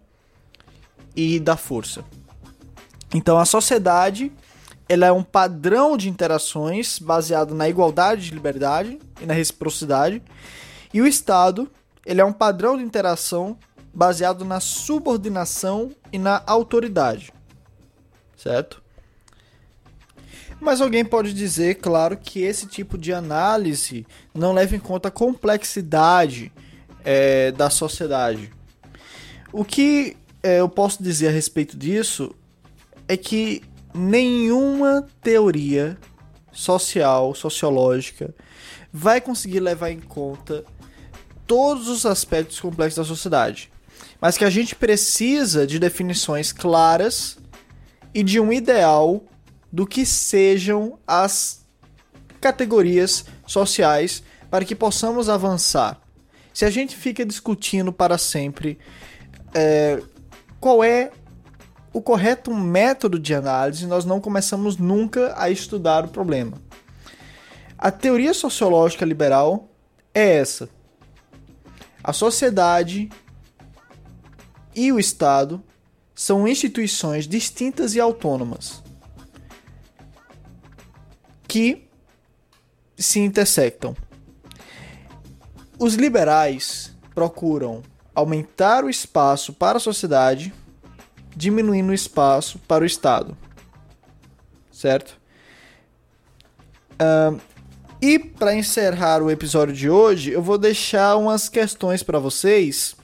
e 1.16 1.40
da 1.40 1.56
força. 1.56 2.04
Então 3.14 3.38
a 3.38 3.46
sociedade 3.46 4.32
ela 4.88 5.06
é 5.06 5.12
um 5.12 5.24
padrão 5.24 5.96
de 5.96 6.10
interações 6.10 7.00
baseado 7.00 7.56
na 7.56 7.70
igualdade 7.70 8.26
de 8.26 8.32
liberdade 8.32 9.00
e 9.22 9.26
na 9.26 9.34
reciprocidade, 9.34 10.22
e 10.94 11.02
o 11.02 11.08
Estado 11.08 11.72
ele 12.06 12.20
é 12.20 12.26
um 12.26 12.34
padrão 12.34 12.78
de 12.78 12.84
interação 12.84 13.58
baseado 13.94 14.44
na 14.44 14.60
subordinação 14.60 15.92
e 16.12 16.18
na 16.18 16.42
autoridade. 16.48 17.32
Certo? 18.36 18.82
Mas 20.60 20.82
alguém 20.82 21.06
pode 21.06 21.34
dizer, 21.34 21.76
claro, 21.76 22.18
que 22.18 22.42
esse 22.42 22.66
tipo 22.66 22.98
de 22.98 23.14
análise 23.14 24.08
não 24.34 24.54
leva 24.54 24.76
em 24.76 24.80
conta 24.80 25.10
a 25.10 25.12
complexidade 25.12 26.52
é, 27.04 27.52
da 27.52 27.70
sociedade. 27.70 28.50
O 29.52 29.64
que 29.64 30.16
é, 30.42 30.62
eu 30.62 30.70
posso 30.70 31.04
dizer 31.04 31.28
a 31.28 31.32
respeito 31.32 31.78
disso 31.78 32.34
é 33.08 33.18
que 33.18 33.62
nenhuma 33.94 35.06
teoria 35.22 35.98
social, 36.52 37.36
sociológica, 37.36 38.34
vai 38.92 39.20
conseguir 39.20 39.60
levar 39.60 39.92
em 39.92 40.00
conta 40.00 40.64
todos 41.46 41.88
os 41.90 42.06
aspectos 42.06 42.60
complexos 42.60 42.98
da 42.98 43.04
sociedade 43.04 43.73
mas 44.24 44.38
que 44.38 44.46
a 44.46 44.50
gente 44.50 44.74
precisa 44.74 45.68
de 45.68 45.78
definições 45.78 46.54
claras 46.54 47.38
e 48.14 48.24
de 48.24 48.40
um 48.40 48.54
ideal 48.54 49.26
do 49.70 49.86
que 49.86 50.06
sejam 50.06 50.98
as 51.06 51.66
categorias 52.40 53.26
sociais 53.46 54.24
para 54.50 54.64
que 54.64 54.76
possamos 54.76 55.28
avançar. 55.28 56.00
Se 56.54 56.64
a 56.64 56.70
gente 56.70 56.96
fica 56.96 57.26
discutindo 57.26 57.92
para 57.92 58.18
sempre 58.18 58.80
é, 59.54 60.02
qual 60.58 60.82
é 60.82 61.12
o 61.92 62.02
correto 62.02 62.56
método 62.56 63.20
de 63.20 63.36
análise, 63.36 63.86
nós 63.86 64.06
não 64.06 64.22
começamos 64.22 64.78
nunca 64.78 65.34
a 65.36 65.50
estudar 65.50 66.06
o 66.06 66.08
problema. 66.08 66.62
A 67.78 67.92
teoria 67.92 68.34
sociológica 68.34 69.04
liberal 69.04 69.70
é 70.14 70.38
essa. 70.38 70.70
A 72.02 72.14
sociedade 72.14 73.10
e 74.76 74.92
o 74.92 75.00
Estado 75.00 75.64
são 76.16 76.48
instituições 76.48 77.28
distintas 77.28 77.96
e 77.96 78.00
autônomas 78.00 78.84
que 81.48 81.88
se 82.98 83.20
intersectam. 83.20 83.96
Os 85.78 85.96
liberais 85.96 86.96
procuram 87.14 87.84
aumentar 88.16 88.84
o 88.84 88.90
espaço 88.90 89.54
para 89.54 89.78
a 89.78 89.82
sociedade, 89.82 90.54
diminuindo 91.36 91.90
o 91.90 91.94
espaço 91.94 92.60
para 92.60 92.84
o 92.84 92.88
Estado. 92.88 93.38
Certo? 94.72 95.20
Uh, 96.94 97.40
e 98.02 98.20
para 98.20 98.56
encerrar 98.56 99.22
o 99.22 99.32
episódio 99.32 99.74
de 99.74 99.90
hoje, 99.90 100.32
eu 100.32 100.42
vou 100.42 100.58
deixar 100.58 101.16
umas 101.18 101.50
questões 101.50 102.04
para 102.04 102.20
vocês 102.20 102.96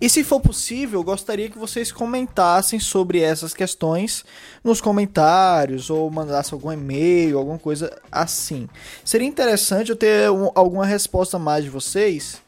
e 0.00 0.08
se 0.08 0.24
for 0.24 0.40
possível, 0.40 1.02
gostaria 1.04 1.50
que 1.50 1.58
vocês 1.58 1.92
comentassem 1.92 2.80
sobre 2.80 3.20
essas 3.20 3.52
questões 3.52 4.24
nos 4.64 4.80
comentários 4.80 5.90
ou 5.90 6.10
mandassem 6.10 6.54
algum 6.54 6.72
e-mail, 6.72 7.36
alguma 7.36 7.58
coisa 7.58 7.94
assim. 8.10 8.66
Seria 9.04 9.28
interessante 9.28 9.90
eu 9.90 9.96
ter 9.96 10.30
um, 10.30 10.50
alguma 10.54 10.86
resposta 10.86 11.38
mais 11.38 11.64
de 11.64 11.70
vocês 11.70 12.40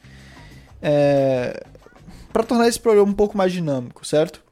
é, 0.80 1.62
para 2.32 2.42
tornar 2.42 2.68
esse 2.68 2.80
programa 2.80 3.10
um 3.10 3.14
pouco 3.14 3.36
mais 3.36 3.52
dinâmico, 3.52 4.06
certo? 4.06 4.42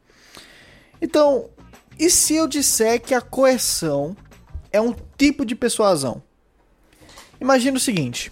Então, 1.01 1.49
e 1.99 2.11
se 2.11 2.35
eu 2.35 2.47
disser 2.47 3.01
que 3.01 3.15
a 3.15 3.23
coerção 3.23 4.15
é 4.71 4.81
um 4.81 4.95
tipo 5.17 5.47
de 5.47 5.55
persuasão? 5.55 6.23
Imagine 7.41 7.79
o 7.79 7.81
seguinte: 7.81 8.31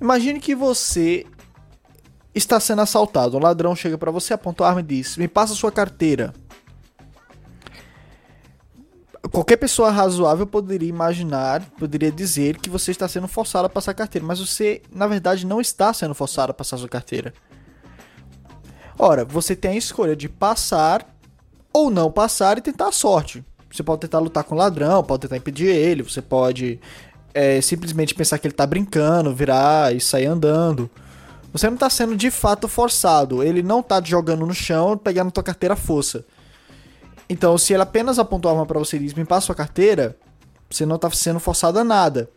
imagine 0.00 0.40
que 0.40 0.54
você 0.54 1.26
está 2.38 2.58
sendo 2.58 2.82
assaltado. 2.82 3.36
Um 3.36 3.40
ladrão 3.40 3.76
chega 3.76 3.98
para 3.98 4.10
você, 4.10 4.32
aponta 4.32 4.64
a 4.64 4.68
arma 4.68 4.80
e 4.80 4.84
diz: 4.84 5.16
Me 5.16 5.28
passa 5.28 5.54
sua 5.54 5.70
carteira. 5.70 6.32
Qualquer 9.30 9.56
pessoa 9.56 9.90
razoável 9.90 10.46
poderia 10.46 10.88
imaginar, 10.88 11.62
poderia 11.78 12.10
dizer 12.10 12.56
que 12.56 12.70
você 12.70 12.92
está 12.92 13.06
sendo 13.06 13.28
forçado 13.28 13.66
a 13.66 13.68
passar 13.68 13.90
a 13.90 13.94
carteira, 13.94 14.26
mas 14.26 14.40
você, 14.40 14.80
na 14.90 15.06
verdade, 15.06 15.44
não 15.44 15.60
está 15.60 15.92
sendo 15.92 16.14
forçado 16.14 16.50
a 16.50 16.54
passar 16.54 16.78
sua 16.78 16.88
carteira. 16.88 17.34
Ora, 18.98 19.24
você 19.24 19.54
tem 19.54 19.72
a 19.72 19.76
escolha 19.76 20.16
de 20.16 20.28
passar 20.28 21.06
ou 21.72 21.90
não 21.90 22.10
passar 22.10 22.58
e 22.58 22.62
tentar 22.62 22.88
a 22.88 22.92
sorte. 22.92 23.44
Você 23.70 23.82
pode 23.82 24.00
tentar 24.00 24.18
lutar 24.18 24.44
com 24.44 24.54
o 24.54 24.58
ladrão, 24.58 25.04
pode 25.04 25.22
tentar 25.22 25.36
impedir 25.36 25.66
ele, 25.66 26.02
você 26.02 26.22
pode 26.22 26.80
é, 27.34 27.60
simplesmente 27.60 28.14
pensar 28.14 28.38
que 28.38 28.46
ele 28.46 28.54
está 28.54 28.66
brincando, 28.66 29.34
virar 29.34 29.94
e 29.94 30.00
sair 30.00 30.26
andando. 30.26 30.90
Você 31.58 31.66
não 31.66 31.74
está 31.74 31.90
sendo 31.90 32.14
de 32.14 32.30
fato 32.30 32.68
forçado. 32.68 33.42
Ele 33.42 33.62
não 33.64 33.80
está 33.80 34.00
te 34.00 34.10
jogando 34.10 34.46
no 34.46 34.54
chão, 34.54 34.96
pegando 34.96 35.32
tua 35.32 35.42
carteira 35.42 35.74
à 35.74 35.76
força. 35.76 36.24
Então, 37.28 37.58
se 37.58 37.72
ele 37.72 37.82
apenas 37.82 38.18
apontou 38.18 38.48
a 38.48 38.54
arma 38.54 38.64
para 38.64 38.78
você 38.78 38.96
e 38.96 39.00
diz, 39.00 39.12
me 39.12 39.24
passa 39.24 39.46
sua 39.46 39.54
carteira, 39.56 40.16
você 40.70 40.86
não 40.86 40.94
está 40.94 41.10
sendo 41.10 41.40
forçado 41.40 41.78
a 41.80 41.84
nada. 41.84 42.30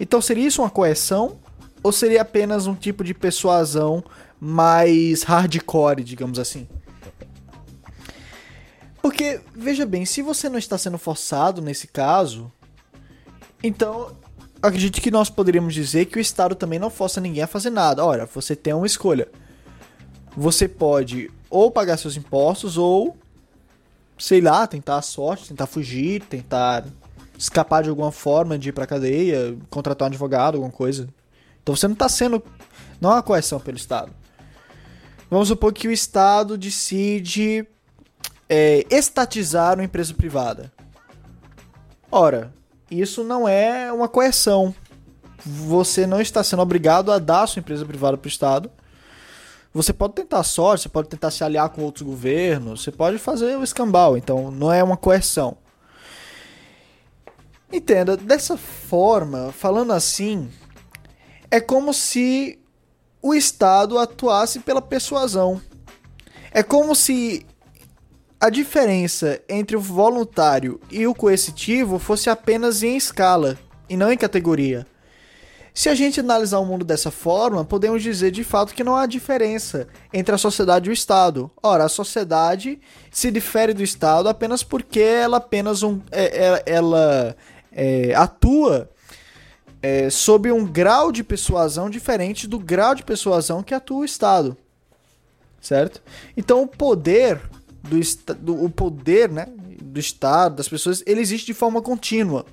Então, 0.00 0.20
seria 0.22 0.46
isso 0.46 0.62
uma 0.62 0.70
coerção? 0.70 1.38
Ou 1.82 1.92
seria 1.92 2.22
apenas 2.22 2.66
um 2.66 2.74
tipo 2.74 3.04
de 3.04 3.12
persuasão 3.12 4.02
mais 4.40 5.22
hardcore, 5.22 6.02
digamos 6.02 6.38
assim? 6.38 6.66
Porque, 9.02 9.42
veja 9.54 9.84
bem, 9.84 10.06
se 10.06 10.22
você 10.22 10.48
não 10.48 10.58
está 10.58 10.78
sendo 10.78 10.96
forçado 10.96 11.60
nesse 11.60 11.86
caso, 11.86 12.50
então 13.62 14.16
acredito 14.66 15.00
que 15.00 15.10
nós 15.10 15.28
poderíamos 15.30 15.74
dizer 15.74 16.06
que 16.06 16.18
o 16.18 16.20
Estado 16.20 16.54
também 16.54 16.78
não 16.78 16.90
força 16.90 17.20
ninguém 17.20 17.42
a 17.42 17.46
fazer 17.46 17.70
nada. 17.70 18.04
Ora, 18.04 18.26
você 18.26 18.56
tem 18.56 18.72
uma 18.72 18.86
escolha. 18.86 19.28
Você 20.36 20.66
pode 20.66 21.30
ou 21.48 21.70
pagar 21.70 21.96
seus 21.96 22.16
impostos 22.16 22.76
ou, 22.76 23.16
sei 24.18 24.40
lá, 24.40 24.66
tentar 24.66 24.96
a 24.96 25.02
sorte, 25.02 25.48
tentar 25.48 25.66
fugir, 25.66 26.22
tentar 26.22 26.84
escapar 27.38 27.82
de 27.82 27.88
alguma 27.88 28.10
forma 28.10 28.58
de 28.58 28.70
ir 28.70 28.72
pra 28.72 28.86
cadeia, 28.86 29.56
contratar 29.70 30.06
um 30.06 30.10
advogado, 30.10 30.56
alguma 30.56 30.72
coisa. 30.72 31.08
Então 31.62 31.76
você 31.76 31.86
não 31.86 31.94
está 31.94 32.08
sendo. 32.08 32.42
Não 33.00 33.10
uma 33.10 33.22
coerção 33.22 33.60
pelo 33.60 33.76
Estado. 33.76 34.12
Vamos 35.30 35.48
supor 35.48 35.72
que 35.72 35.88
o 35.88 35.92
Estado 35.92 36.56
decide 36.56 37.66
é, 38.48 38.84
estatizar 38.90 39.74
uma 39.74 39.84
empresa 39.84 40.14
privada. 40.14 40.72
Ora, 42.10 42.52
isso 43.00 43.24
não 43.24 43.48
é 43.48 43.92
uma 43.92 44.08
coerção. 44.08 44.74
Você 45.44 46.06
não 46.06 46.20
está 46.20 46.42
sendo 46.42 46.62
obrigado 46.62 47.12
a 47.12 47.18
dar 47.18 47.42
a 47.42 47.46
sua 47.46 47.60
empresa 47.60 47.84
privada 47.84 48.16
para 48.16 48.26
o 48.26 48.30
Estado. 48.30 48.70
Você 49.72 49.92
pode 49.92 50.14
tentar 50.14 50.42
sorte, 50.44 50.84
você 50.84 50.88
pode 50.88 51.08
tentar 51.08 51.30
se 51.30 51.42
aliar 51.42 51.68
com 51.68 51.82
outros 51.82 52.06
governos, 52.06 52.82
você 52.82 52.92
pode 52.92 53.18
fazer 53.18 53.56
o 53.56 53.64
escambau, 53.64 54.16
então 54.16 54.50
não 54.50 54.72
é 54.72 54.82
uma 54.82 54.96
coerção. 54.96 55.56
Entenda, 57.72 58.16
dessa 58.16 58.56
forma, 58.56 59.50
falando 59.50 59.92
assim, 59.92 60.48
é 61.50 61.60
como 61.60 61.92
se 61.92 62.58
o 63.20 63.34
Estado 63.34 63.98
atuasse 63.98 64.60
pela 64.60 64.80
persuasão. 64.80 65.60
É 66.52 66.62
como 66.62 66.94
se 66.94 67.44
a 68.44 68.50
diferença 68.50 69.40
entre 69.48 69.74
o 69.74 69.80
voluntário 69.80 70.78
e 70.90 71.06
o 71.06 71.14
coercitivo 71.14 71.98
fosse 71.98 72.28
apenas 72.28 72.82
em 72.82 72.94
escala 72.94 73.56
e 73.88 73.96
não 73.96 74.12
em 74.12 74.18
categoria. 74.18 74.86
Se 75.72 75.88
a 75.88 75.94
gente 75.94 76.20
analisar 76.20 76.58
o 76.58 76.66
mundo 76.66 76.84
dessa 76.84 77.10
forma, 77.10 77.64
podemos 77.64 78.02
dizer 78.02 78.30
de 78.30 78.44
fato 78.44 78.74
que 78.74 78.84
não 78.84 78.96
há 78.96 79.06
diferença 79.06 79.88
entre 80.12 80.34
a 80.34 80.36
sociedade 80.36 80.90
e 80.90 80.90
o 80.90 80.92
Estado. 80.92 81.50
Ora, 81.62 81.84
a 81.84 81.88
sociedade 81.88 82.78
se 83.10 83.30
difere 83.30 83.72
do 83.72 83.82
Estado 83.82 84.28
apenas 84.28 84.62
porque 84.62 85.00
ela 85.00 85.38
apenas 85.38 85.82
um, 85.82 86.02
é, 86.12 86.24
é, 86.24 86.62
ela 86.66 87.34
é, 87.72 88.14
atua 88.14 88.90
é, 89.80 90.10
sob 90.10 90.52
um 90.52 90.66
grau 90.66 91.10
de 91.10 91.24
persuasão 91.24 91.88
diferente 91.88 92.46
do 92.46 92.58
grau 92.58 92.94
de 92.94 93.04
persuasão 93.04 93.62
que 93.62 93.72
atua 93.72 94.00
o 94.00 94.04
Estado, 94.04 94.54
certo? 95.62 96.02
Então 96.36 96.60
o 96.60 96.66
poder 96.66 97.40
do, 97.88 98.34
do 98.36 98.64
o 98.64 98.70
poder, 98.70 99.28
né, 99.30 99.46
do 99.82 100.00
Estado, 100.00 100.56
das 100.56 100.68
pessoas, 100.68 101.02
ele 101.06 101.20
existe 101.20 101.46
de 101.46 101.54
forma 101.54 101.82
contínua. 101.82 102.46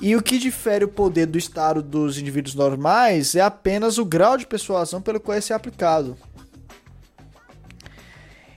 E 0.00 0.16
o 0.16 0.22
que 0.22 0.38
difere 0.38 0.84
o 0.84 0.88
poder 0.88 1.26
do 1.26 1.36
Estado 1.36 1.82
dos 1.82 2.16
indivíduos 2.16 2.54
normais 2.54 3.34
é 3.34 3.40
apenas 3.40 3.98
o 3.98 4.04
grau 4.04 4.38
de 4.38 4.46
persuasão 4.46 5.02
pelo 5.02 5.20
qual 5.20 5.36
esse 5.36 5.52
é 5.52 5.56
aplicado. 5.56 6.16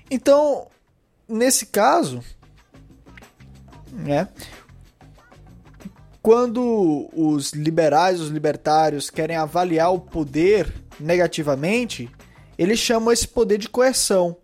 Então, 0.10 0.68
nesse 1.28 1.66
caso, 1.66 2.24
né, 3.92 4.30
quando 6.22 7.10
os 7.14 7.52
liberais, 7.52 8.22
os 8.22 8.30
libertários 8.30 9.10
querem 9.10 9.36
avaliar 9.36 9.94
o 9.94 10.00
poder 10.00 10.74
negativamente, 10.98 12.10
eles 12.58 12.80
chamam 12.80 13.12
esse 13.12 13.28
poder 13.28 13.58
de 13.58 13.68
coerção. 13.68 14.38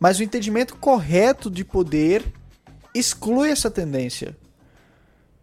Mas 0.00 0.18
o 0.18 0.22
entendimento 0.22 0.74
correto 0.76 1.50
de 1.50 1.62
poder 1.62 2.24
exclui 2.94 3.50
essa 3.50 3.70
tendência. 3.70 4.36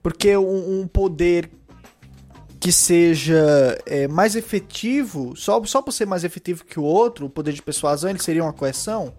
Porque 0.02 0.36
um, 0.36 0.82
um 0.82 0.88
poder 0.88 1.52
que 2.60 2.72
seja 2.72 3.78
é, 3.86 4.08
mais 4.08 4.36
efetivo, 4.36 5.36
só, 5.36 5.64
só 5.64 5.82
por 5.82 5.92
ser 5.92 6.08
mais 6.08 6.24
efetivo 6.24 6.66
que 6.66 6.80
o 6.80 6.84
outro, 6.84 7.28
o 7.28 7.30
poder 7.30 7.54
de 7.54 7.62
persuasão, 7.62 8.10
ele 8.10 8.20
seria 8.20 8.44
uma 8.44 8.52
coerção, 8.52 9.14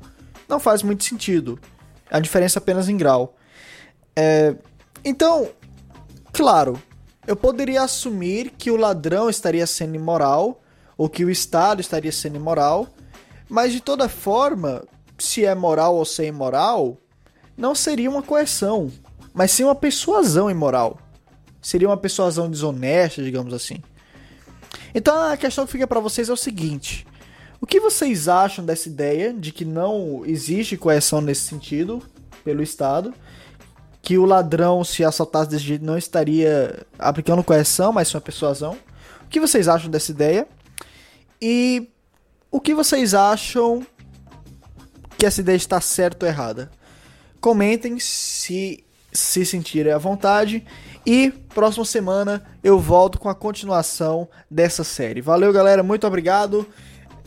não 0.49 0.59
faz 0.59 0.83
muito 0.83 1.05
sentido. 1.05 1.59
A 2.11 2.19
diferença 2.19 2.59
é 2.59 2.61
apenas 2.61 2.89
em 2.89 2.97
grau. 2.97 3.37
É, 4.17 4.57
então, 5.05 5.51
claro, 6.33 6.83
eu 7.27 7.37
poderia 7.37 7.83
assumir 7.83 8.51
que 8.59 8.71
o 8.71 8.77
ladrão 8.77 9.31
estaria 9.31 9.67
sendo 9.67 9.95
imoral, 9.95 10.61
ou 10.97 11.09
que 11.09 11.25
o 11.25 11.31
Estado 11.31 11.81
estaria 11.81 12.11
sendo 12.11 12.37
imoral, 12.37 12.89
mas 13.49 13.73
de 13.73 13.81
toda 13.81 14.09
forma, 14.09 14.83
se 15.19 15.45
é 15.45 15.55
moral 15.55 15.97
ou 15.97 16.05
se 16.05 16.25
é 16.25 16.27
imoral, 16.27 16.97
não 17.57 17.75
seria 17.75 18.09
uma 18.09 18.23
coerção 18.23 18.91
mas 19.39 19.53
sim 19.53 19.63
uma 19.63 19.75
persuasão 19.77 20.51
imoral. 20.51 20.99
Seria 21.63 21.89
uma 21.89 21.97
persuasão 21.97 22.51
desonesta, 22.51 23.23
digamos 23.23 23.55
assim. 23.55 23.81
Então 24.93 25.17
a 25.17 25.37
questão 25.37 25.65
que 25.65 25.71
fica 25.71 25.87
para 25.87 26.01
vocês 26.01 26.29
é 26.29 26.33
o 26.33 26.37
seguinte: 26.37 27.07
o 27.61 27.67
que 27.67 27.79
vocês 27.79 28.27
acham 28.27 28.65
dessa 28.65 28.89
ideia 28.89 29.33
de 29.33 29.53
que 29.53 29.65
não 29.65 30.25
existe 30.27 30.77
coerção 30.77 31.21
nesse 31.21 31.43
sentido 31.43 32.03
pelo 32.43 32.65
Estado? 32.65 33.15
Que 34.03 34.19
o 34.19 34.25
ladrão, 34.25 34.83
se 34.83 35.05
assaltasse 35.05 35.51
desse 35.51 35.65
jeito, 35.65 35.85
não 35.85 35.97
estaria 35.97 36.85
aplicando 36.99 37.45
coerção, 37.45 37.93
mas 37.93 38.09
sim 38.09 38.17
uma 38.17 38.21
persuasão? 38.21 38.77
O 39.25 39.29
que 39.29 39.39
vocês 39.39 39.69
acham 39.69 39.89
dessa 39.89 40.11
ideia? 40.11 40.49
E 41.41 41.89
o 42.51 42.61
que 42.61 42.75
vocês 42.75 43.15
acham 43.15 43.87
que 45.19 45.27
essa 45.27 45.41
ideia 45.41 45.57
está 45.57 45.81
certa 45.81 46.25
ou 46.25 46.31
errada? 46.31 46.71
Comentem 47.41 47.99
se 47.99 48.85
se 49.13 49.45
sentirem 49.45 49.93
à 49.93 49.99
vontade. 49.99 50.65
E 51.05 51.31
próxima 51.55 51.85
semana 51.85 52.43
eu 52.63 52.79
volto 52.79 53.19
com 53.19 53.29
a 53.29 53.35
continuação 53.35 54.29
dessa 54.51 54.85
série. 54.85 55.21
Valeu, 55.21 55.53
galera, 55.53 55.83
muito 55.83 56.07
obrigado. 56.07 56.67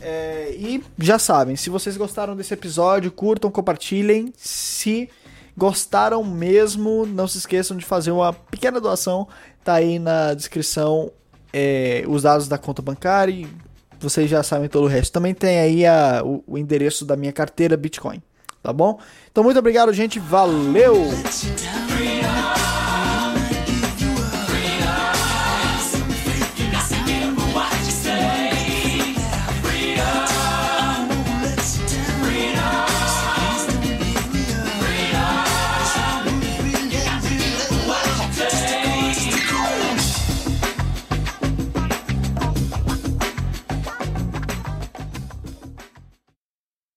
É, 0.00 0.54
e 0.56 0.82
já 0.98 1.18
sabem, 1.18 1.54
se 1.54 1.70
vocês 1.70 1.96
gostaram 1.96 2.34
desse 2.34 2.54
episódio, 2.54 3.10
curtam, 3.10 3.50
compartilhem. 3.50 4.32
Se 4.36 5.08
gostaram 5.56 6.24
mesmo, 6.24 7.06
não 7.06 7.28
se 7.28 7.38
esqueçam 7.38 7.76
de 7.76 7.84
fazer 7.84 8.10
uma 8.10 8.32
pequena 8.32 8.80
doação. 8.80 9.28
Tá 9.64 9.74
aí 9.74 9.98
na 9.98 10.34
descrição 10.34 11.10
é, 11.52 12.04
os 12.08 12.22
dados 12.22 12.48
da 12.48 12.58
conta 12.58 12.80
bancária. 12.80 13.32
E 13.32 13.48
vocês 14.02 14.28
já 14.28 14.42
sabem 14.42 14.68
todo 14.68 14.84
o 14.84 14.88
resto. 14.88 15.12
Também 15.12 15.34
tem 15.34 15.58
aí 15.58 15.86
a, 15.86 16.22
o, 16.24 16.42
o 16.46 16.58
endereço 16.58 17.04
da 17.04 17.16
minha 17.16 17.32
carteira 17.32 17.76
Bitcoin. 17.76 18.22
Tá 18.62 18.72
bom? 18.72 18.98
Então, 19.30 19.42
muito 19.42 19.58
obrigado, 19.58 19.92
gente. 19.92 20.18
Valeu! 20.20 21.08